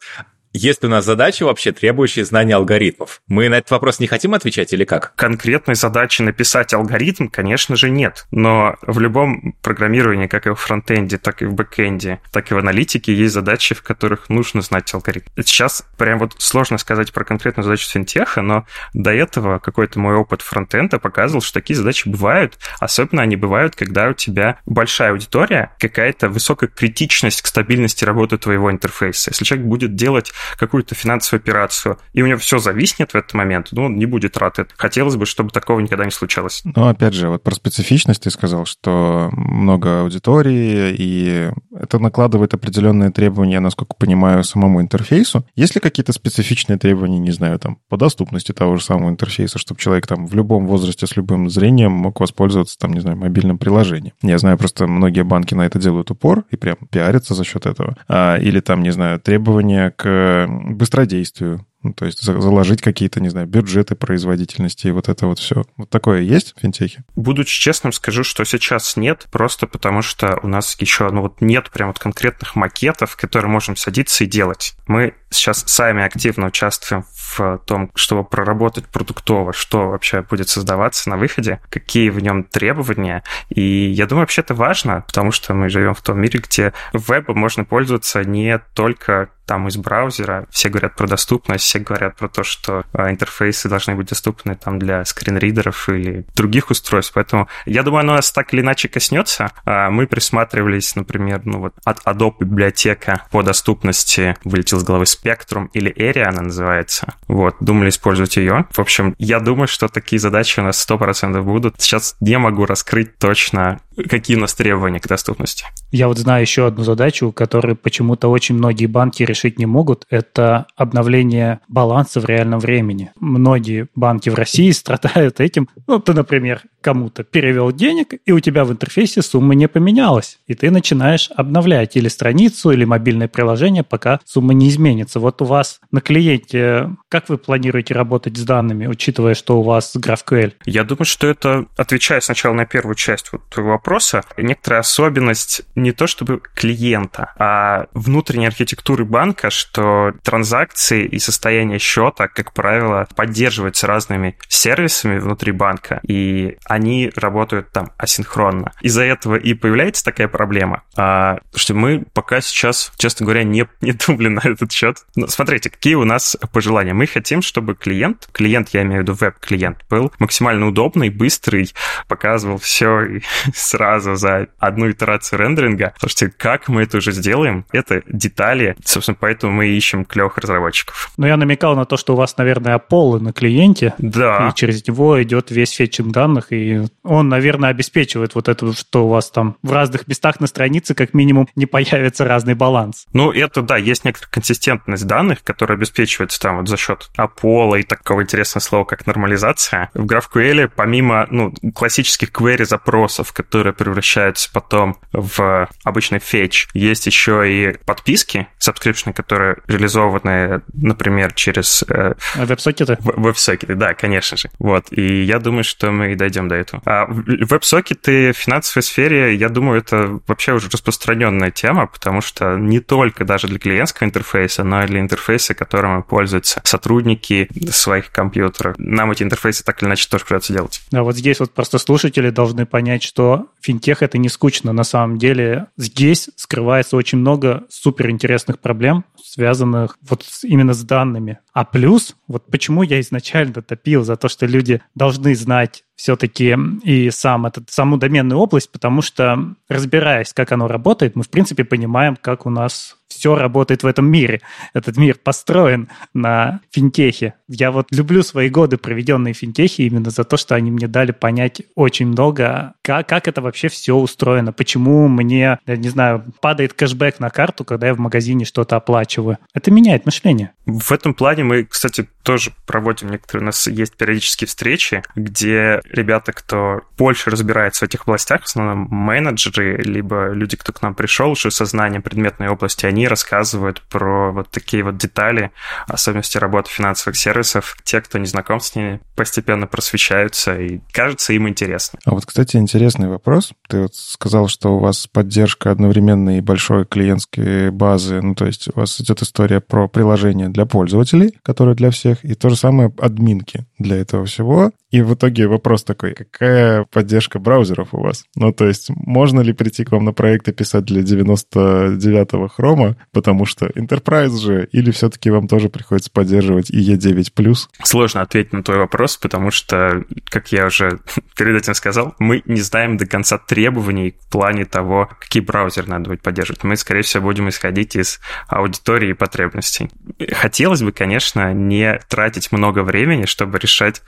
[0.54, 3.22] Есть ли у нас задачи вообще, требующие знания алгоритмов?
[3.28, 5.16] Мы на этот вопрос не хотим отвечать или как?
[5.16, 8.26] Конкретной задачи написать алгоритм, конечно же, нет.
[8.32, 12.58] Но в любом программировании, как и в фронтенде, так и в бэкенде, так и в
[12.58, 15.28] аналитике, есть задачи, в которых нужно знать алгоритм.
[15.38, 20.42] Сейчас прям вот сложно сказать про конкретную задачу финтеха, но до этого какой-то мой опыт
[20.42, 22.58] фронтенда показывал, что такие задачи бывают.
[22.80, 28.70] Особенно они бывают, когда у тебя большая аудитория, какая-то высокая критичность к стабильности работы твоего
[28.70, 29.32] интерфейса.
[29.32, 33.70] Если человек будет делать какую-то финансовую операцию, и у него все зависнет в этот момент,
[33.72, 34.74] ну, он не будет рад это.
[34.78, 36.62] Хотелось бы, чтобы такого никогда не случалось.
[36.64, 43.12] Ну, опять же, вот про специфичность ты сказал, что много аудитории, и это накладывает определенные
[43.12, 45.46] требования, насколько понимаю, самому интерфейсу.
[45.56, 49.80] Есть ли какие-то специфичные требования, не знаю, там, по доступности того же самого интерфейса, чтобы
[49.80, 54.14] человек там в любом возрасте с любым зрением мог воспользоваться, там, не знаю, мобильным приложением?
[54.22, 57.96] Я знаю, просто многие банки на это делают упор и прям пиарятся за счет этого.
[58.08, 60.04] А, или там, не знаю, требования к
[60.48, 65.64] быстродействию, ну, то есть заложить какие-то, не знаю, бюджеты производительности и вот это вот все.
[65.78, 67.04] Вот такое есть в финтехе?
[67.16, 71.72] Будучи честным, скажу, что сейчас нет, просто потому что у нас еще ну, вот нет
[71.72, 74.76] прям вот конкретных макетов, которые можем садиться и делать.
[74.88, 77.04] Мы сейчас сами активно участвуем
[77.38, 83.24] в том, чтобы проработать продуктово, что вообще будет создаваться на выходе, какие в нем требования.
[83.50, 87.40] И я думаю, вообще это важно, потому что мы живем в том мире, где вебом
[87.40, 90.46] можно пользоваться не только там из браузера.
[90.50, 94.80] Все говорят про доступность, все говорят про то, что а, интерфейсы должны быть доступны там
[94.80, 97.12] для скринридеров или других устройств.
[97.14, 99.52] Поэтому я думаю, оно нас так или иначе коснется.
[99.66, 105.68] А, мы присматривались, например, ну вот от Adobe библиотека по доступности вылетел с головы Spectrum
[105.74, 107.16] или Area она называется.
[107.28, 108.66] Вот, думали использовать ее.
[108.72, 111.76] В общем, я думаю, что такие задачи у нас 100% будут.
[111.80, 113.80] Сейчас не могу раскрыть точно,
[114.10, 115.66] какие у нас требования к доступности.
[115.92, 120.06] Я вот знаю еще одну задачу, которую почему-то очень многие банки решить не могут.
[120.10, 123.12] Это обновление баланса в реальном времени.
[123.20, 125.68] Многие банки в России страдают этим.
[125.88, 130.40] Ну, ты, например, кому-то перевел денег, и у тебя в интерфейсе сумма не поменялась.
[130.48, 135.20] И ты начинаешь обновлять или страницу, или мобильное приложение, пока сумма не изменится.
[135.20, 139.96] Вот у вас на клиенте, как вы планируете работать с данными, учитывая, что у вас
[139.96, 140.54] GraphQL?
[140.66, 145.92] Я думаю, что это, отвечая сначала на первую часть вот твоего вопроса некоторая особенность не
[145.92, 153.88] то чтобы клиента, а внутренней архитектуры банка, что транзакции и состояние счета, как правило, поддерживаются
[153.88, 158.72] разными сервисами внутри банка, и они работают там асинхронно.
[158.82, 163.92] Из-за этого и появляется такая проблема, а, что мы пока сейчас, честно говоря, не, не
[163.92, 165.00] думали на этот счет.
[165.18, 166.94] Но смотрите, какие у нас пожелания.
[166.94, 171.74] Мы хотим, чтобы клиент, клиент, я имею в виду веб-клиент, был максимально удобный, быстрый,
[172.08, 173.22] показывал все и
[173.72, 175.94] сразу за одну итерацию рендеринга.
[175.98, 177.66] Слушайте, как мы это уже сделаем?
[177.72, 178.76] Это детали.
[178.84, 181.12] Собственно, поэтому мы ищем клевых разработчиков.
[181.18, 183.94] Но я намекал на то, что у вас, наверное, Apollo на клиенте.
[183.98, 184.50] Да.
[184.50, 189.10] И через него идет весь фетчинг данных, и он, наверное, обеспечивает вот это, что у
[189.10, 193.06] вас там в разных местах на странице как минимум не появится разный баланс.
[193.14, 197.84] Ну, это, да, есть некоторая консистентность данных, которая обеспечивается там вот за счет Apollo и
[197.84, 199.90] такого интересного слова, как нормализация.
[199.94, 203.32] В GraphQL, помимо, ну, классических query запросов,
[203.62, 211.84] которые превращаются потом в обычный fetch, есть еще и подписки, subscription, которые реализованы, например, через...
[211.88, 212.98] Э, веб-сокеты?
[213.02, 214.50] Веб-сокеты, да, конечно же.
[214.58, 216.82] Вот, и я думаю, что мы дойдем до этого.
[216.86, 222.80] А веб-сокеты в финансовой сфере, я думаю, это вообще уже распространенная тема, потому что не
[222.80, 228.74] только даже для клиентского интерфейса, но и для интерфейса, которым пользуются сотрудники своих компьютеров.
[228.80, 230.82] Нам эти интерфейсы так или иначе тоже придется делать.
[230.90, 234.74] Да, вот здесь вот просто слушатели должны понять, что финтех— это не скучно.
[234.74, 241.40] На самом деле здесь скрывается очень много суперинтересных проблем, связанных вот именно с данными.
[241.54, 247.12] А плюс, вот почему я изначально топил за то, что люди должны знать все-таки и
[247.12, 252.16] сам этот, саму доменную область, потому что, разбираясь, как оно работает, мы, в принципе, понимаем,
[252.16, 254.42] как у нас все работает в этом мире.
[254.74, 257.36] Этот мир построен на финтехе.
[257.48, 261.12] Я вот люблю свои годы, проведенные в финтехе, именно за то, что они мне дали
[261.12, 266.74] понять очень много, как, как это вообще все устроено, почему мне, я не знаю, падает
[266.74, 269.38] кэшбэк на карту, когда я в магазине что-то оплачиваю.
[269.54, 270.54] Это меняет мышление.
[270.66, 276.34] В этом плане мы, кстати, тоже проводим некоторые, у нас есть периодические встречи, где ребята,
[276.34, 281.32] кто больше разбирается в этих областях, в основном менеджеры, либо люди, кто к нам пришел
[281.32, 285.52] уже со знанием предметной области, они рассказывают про вот такие вот детали,
[285.88, 287.78] особенности работы финансовых сервисов.
[287.84, 292.00] Те, кто не знаком с ними, постепенно просвещаются, и кажется им интересно.
[292.06, 293.54] А вот, кстати, интересный вопрос.
[293.68, 298.68] Ты вот сказал, что у вас поддержка одновременной и большой клиентской базы, ну, то есть
[298.74, 302.94] у вас идет история про приложение для пользователей, которое для всех, и то же самое
[302.98, 304.72] админки для этого всего.
[304.92, 308.26] И в итоге вопрос такой, какая поддержка браузеров у вас?
[308.36, 312.98] Ну, то есть, можно ли прийти к вам на проект и писать для 99-го хрома,
[313.12, 317.56] потому что Enterprise же, или все-таки вам тоже приходится поддерживать и E9+.
[317.84, 321.00] Сложно ответить на твой вопрос, потому что, как я уже
[321.38, 326.10] перед этим сказал, мы не знаем до конца требований в плане того, какие браузеры надо
[326.10, 326.64] будет поддерживать.
[326.64, 329.90] Мы, скорее всего, будем исходить из аудитории и потребностей.
[330.34, 334.02] Хотелось бы, конечно, не тратить много времени, чтобы решать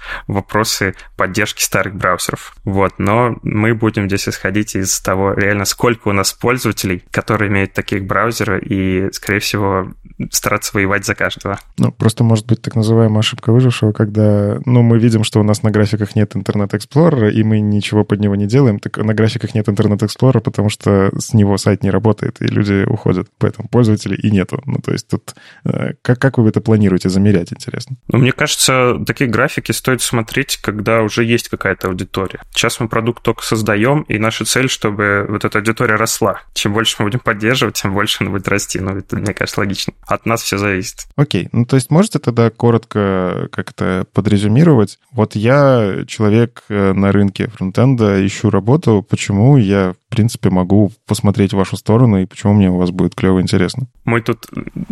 [0.74, 2.56] вопросы поддержки старых браузеров.
[2.64, 7.74] Вот, но мы будем здесь исходить из того, реально, сколько у нас пользователей, которые имеют
[7.74, 9.94] таких браузеров, и, скорее всего,
[10.32, 11.60] стараться воевать за каждого.
[11.78, 15.64] Ну, просто может быть так называемая ошибка выжившего, когда, ну, мы видим, что у нас
[15.64, 19.14] на графиках нет Internet Explorer а, и мы ничего под него не делаем, так на
[19.14, 23.28] графиках нет Internet Explorer а, потому что с него сайт не работает, и люди уходят.
[23.38, 24.62] Поэтому пользователей и нету.
[24.66, 25.36] Ну, то есть тут
[25.66, 27.98] э, как, как вы это планируете замерять, интересно?
[28.08, 32.40] Ну, мне кажется, такие графики стоит смотреть, когда уже есть какая-то аудитория.
[32.52, 36.42] Сейчас мы продукт только создаем, и наша цель, чтобы вот эта аудитория росла.
[36.54, 38.80] Чем больше мы будем поддерживать, тем больше она будет расти.
[38.80, 39.94] Ну, это, мне кажется, логично.
[40.08, 41.06] От нас все зависит.
[41.16, 41.50] Окей.
[41.52, 45.00] Ну, то есть можете тогда коротко как-то подрезюмировать?
[45.12, 49.06] Вот я человек э, на рынке фронтенда, ищу работу.
[49.08, 53.42] Почему я, принципе, могу посмотреть в вашу сторону, и почему мне у вас будет клево
[53.42, 53.88] интересно?
[54.06, 54.48] Мы тут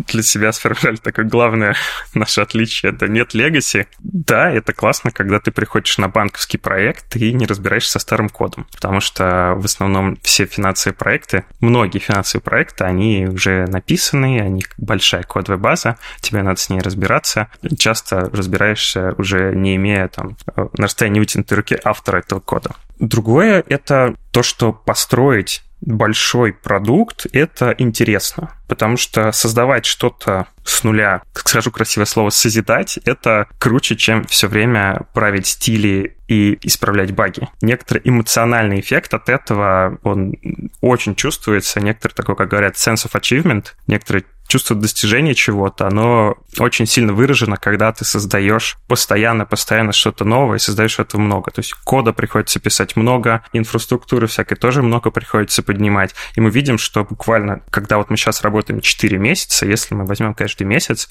[0.07, 1.75] для себя сформировали такое главное
[2.13, 2.91] наше отличие.
[2.91, 3.87] Это нет легаси.
[3.99, 8.65] Да, это классно, когда ты приходишь на банковский проект и не разбираешься со старым кодом.
[8.71, 15.23] Потому что в основном все финансовые проекты, многие финансовые проекты, они уже написаны, они большая
[15.23, 17.49] кодовая база, тебе надо с ней разбираться.
[17.77, 22.71] Часто разбираешься уже не имея там на расстоянии вытянутой руки автора этого кода.
[23.01, 31.23] Другое— это то, что построить большой продукт, это интересно, потому что создавать что-то с нуля,
[31.33, 37.49] скажу красивое слово, созидать, это круче, чем все время править стили и исправлять баги.
[37.61, 40.35] Некоторый эмоциональный эффект от этого, он
[40.81, 41.81] очень чувствуется.
[41.81, 47.55] Некоторый такой, как говорят, sense of achievement, некоторый чувство достижения чего-то, оно очень сильно выражено,
[47.55, 51.51] когда ты создаешь постоянно-постоянно что-то новое и создаешь этого много.
[51.51, 56.13] То есть кода приходится писать много, инфраструктуры всякой тоже много приходится поднимать.
[56.35, 60.33] И мы видим, что буквально, когда вот мы сейчас работаем 4 месяца, если мы возьмем
[60.33, 61.07] каждый месяц,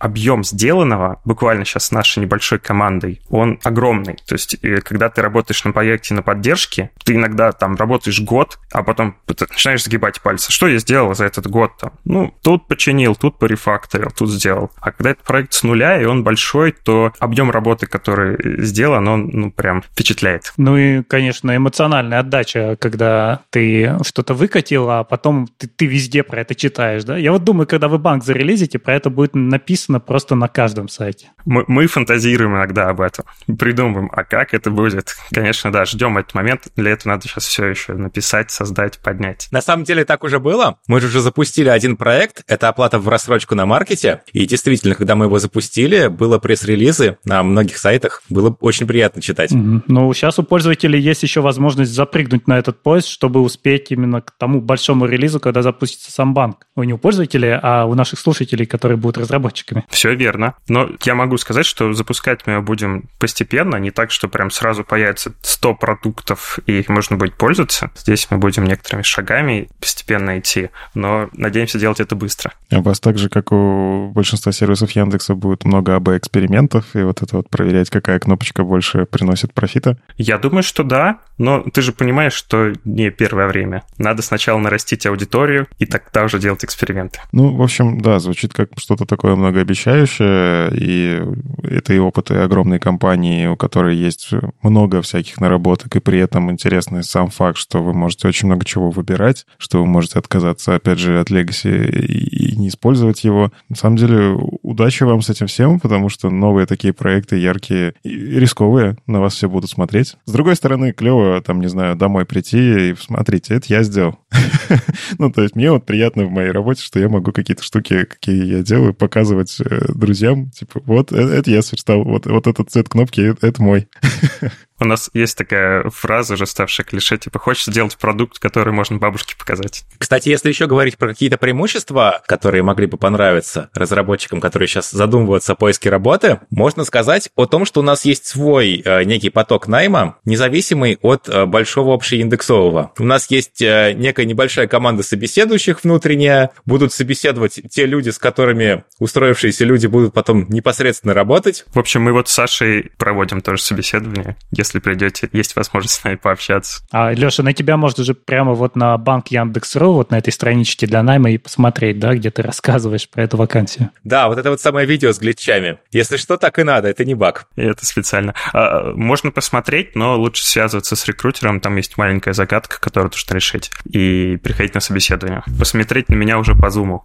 [0.00, 4.16] объем сделанного буквально сейчас нашей небольшой командой, он огромный.
[4.26, 8.82] То есть когда ты работаешь на проекте на поддержке, ты иногда там работаешь год, а
[8.82, 10.50] потом начинаешь загибать пальцы.
[10.50, 11.92] Что я сделал за этот год там?
[12.04, 14.70] Ну, тут починил, тут порефакторил, тут сделал.
[14.80, 19.30] А когда это проект с нуля, и он большой, то объем работы, который сделан, он
[19.32, 20.52] ну, прям впечатляет.
[20.56, 26.40] Ну и, конечно, эмоциональная отдача, когда ты что-то выкатил, а потом ты, ты везде про
[26.40, 27.16] это читаешь, да?
[27.16, 31.30] Я вот думаю, когда вы банк зарелизите, про это будет написано просто на каждом сайте.
[31.44, 33.24] Мы, мы фантазируем иногда об этом,
[33.58, 35.14] придумываем, а как это будет?
[35.32, 36.68] Конечно, да, ждем этот момент.
[36.76, 39.48] Для этого надо сейчас все еще написать, создать, поднять.
[39.50, 40.78] На самом деле так уже было.
[40.86, 44.22] Мы же уже запустили один проект, это оплата в рассрочку на маркете.
[44.32, 48.22] И действительно, когда мы его запустили, было пресс-релизы на многих сайтах.
[48.28, 49.52] Было очень приятно читать.
[49.52, 49.82] Mm-hmm.
[49.88, 54.32] Ну, сейчас у пользователей есть еще возможность запрыгнуть на этот поезд, чтобы успеть именно к
[54.38, 56.66] тому большому релизу, когда запустится сам банк.
[56.76, 59.84] Ну, не у пользователей, а у наших слушателей, которые будут разработчиками.
[59.88, 60.54] Все верно.
[60.68, 64.84] Но я могу сказать, что запускать мы его будем постепенно, не так, что прям сразу
[64.84, 67.90] появится 100 продуктов, и их можно будет пользоваться.
[67.96, 72.52] Здесь мы будем некоторыми шагами постепенно идти, но надеемся делать это быстро быстро.
[72.78, 77.36] У вас так же, как у большинства сервисов Яндекса, будет много АБ-экспериментов, и вот это
[77.36, 79.98] вот проверять, какая кнопочка больше приносит профита?
[80.16, 83.82] Я думаю, что да, но ты же понимаешь, что не первое время.
[83.98, 87.20] Надо сначала нарастить аудиторию, и тогда уже делать эксперименты.
[87.32, 91.22] Ну, в общем, да, звучит как что-то такое многообещающее, и
[91.62, 94.30] это и опыты огромной компании, у которой есть
[94.62, 98.90] много всяких наработок, и при этом интересный сам факт, что вы можете очень много чего
[98.90, 103.52] выбирать, что вы можете отказаться, опять же, от Legacy и не использовать его.
[103.68, 108.10] На самом деле, удачи вам с этим всем, потому что новые такие проекты яркие и
[108.10, 110.16] рисковые, на вас все будут смотреть.
[110.24, 114.18] С другой стороны, клево, там, не знаю, домой прийти и смотрите, это я сделал.
[115.18, 118.44] ну, то есть мне вот приятно в моей работе, что я могу какие-то штуки, какие
[118.44, 122.88] я делаю, показывать э, друзьям, типа, вот, э, это я сверстал, вот, вот этот цвет
[122.88, 123.88] кнопки, это мой.
[124.84, 129.34] У нас есть такая фраза, уже ставшая клише, типа, хочешь сделать продукт, который можно бабушке
[129.34, 129.84] показать.
[129.96, 135.52] Кстати, если еще говорить про какие-то преимущества, которые могли бы понравиться разработчикам, которые сейчас задумываются
[135.52, 139.68] о поиске работы, можно сказать о том, что у нас есть свой э, некий поток
[139.68, 142.92] найма, независимый от э, большого общеиндексового.
[142.98, 148.84] У нас есть э, некая небольшая команда собеседующих внутренняя, будут собеседовать те люди, с которыми
[148.98, 151.64] устроившиеся люди будут потом непосредственно работать.
[151.72, 154.36] В общем, мы вот с Сашей проводим тоже собеседование.
[154.50, 156.82] Если придете, есть возможность с нами пообщаться.
[156.90, 160.86] А, Леша, на тебя можно же прямо вот на банк Яндекс.ру, вот на этой страничке
[160.86, 163.90] для найма и посмотреть, да, где ты рассказываешь про эту вакансию.
[164.04, 165.78] Да, вот это вот самое видео с глитчами.
[165.92, 167.46] Если что, так и надо, это не баг.
[167.56, 168.34] И это специально.
[168.52, 173.70] А, можно посмотреть, но лучше связываться с рекрутером, там есть маленькая загадка, которую нужно решить,
[173.84, 175.42] и приходить на собеседование.
[175.58, 177.04] Посмотреть на меня уже по зуму.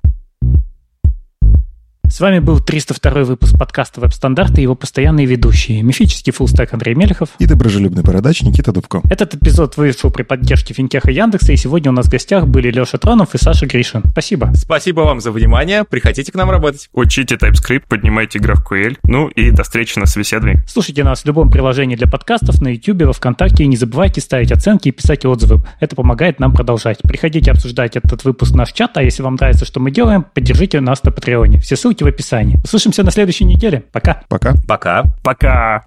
[2.09, 5.83] С вами был 302 выпуск подкаста «Веб-стандарты» и его постоянные ведущие.
[5.83, 7.29] Мифический фуллстек Андрей Мелехов.
[7.37, 9.03] И доброжелюбный бородач Никита Дубко.
[9.11, 12.97] Этот эпизод вышел при поддержке Финтеха Яндекса, и сегодня у нас в гостях были Леша
[12.97, 14.03] Тронов и Саша Гришин.
[14.09, 14.51] Спасибо.
[14.55, 15.83] Спасибо вам за внимание.
[15.83, 16.89] Приходите к нам работать.
[16.93, 18.97] Учите TypeScript, поднимайте GraphQL.
[19.03, 20.63] Ну и до встречи на собеседовании.
[20.67, 23.65] Слушайте нас в любом приложении для подкастов, на YouTube, во Вконтакте.
[23.65, 25.61] И не забывайте ставить оценки и писать отзывы.
[25.79, 26.97] Это помогает нам продолжать.
[27.03, 30.81] Приходите обсуждать этот выпуск в наш чат, а если вам нравится, что мы делаем, поддержите
[30.81, 31.59] нас на Патреоне.
[31.59, 32.59] Все ссылки ссылки в описании.
[32.63, 33.83] Услышимся на следующей неделе.
[33.91, 34.23] Пока.
[34.29, 34.53] Пока.
[34.67, 35.03] Пока.
[35.23, 35.85] Пока.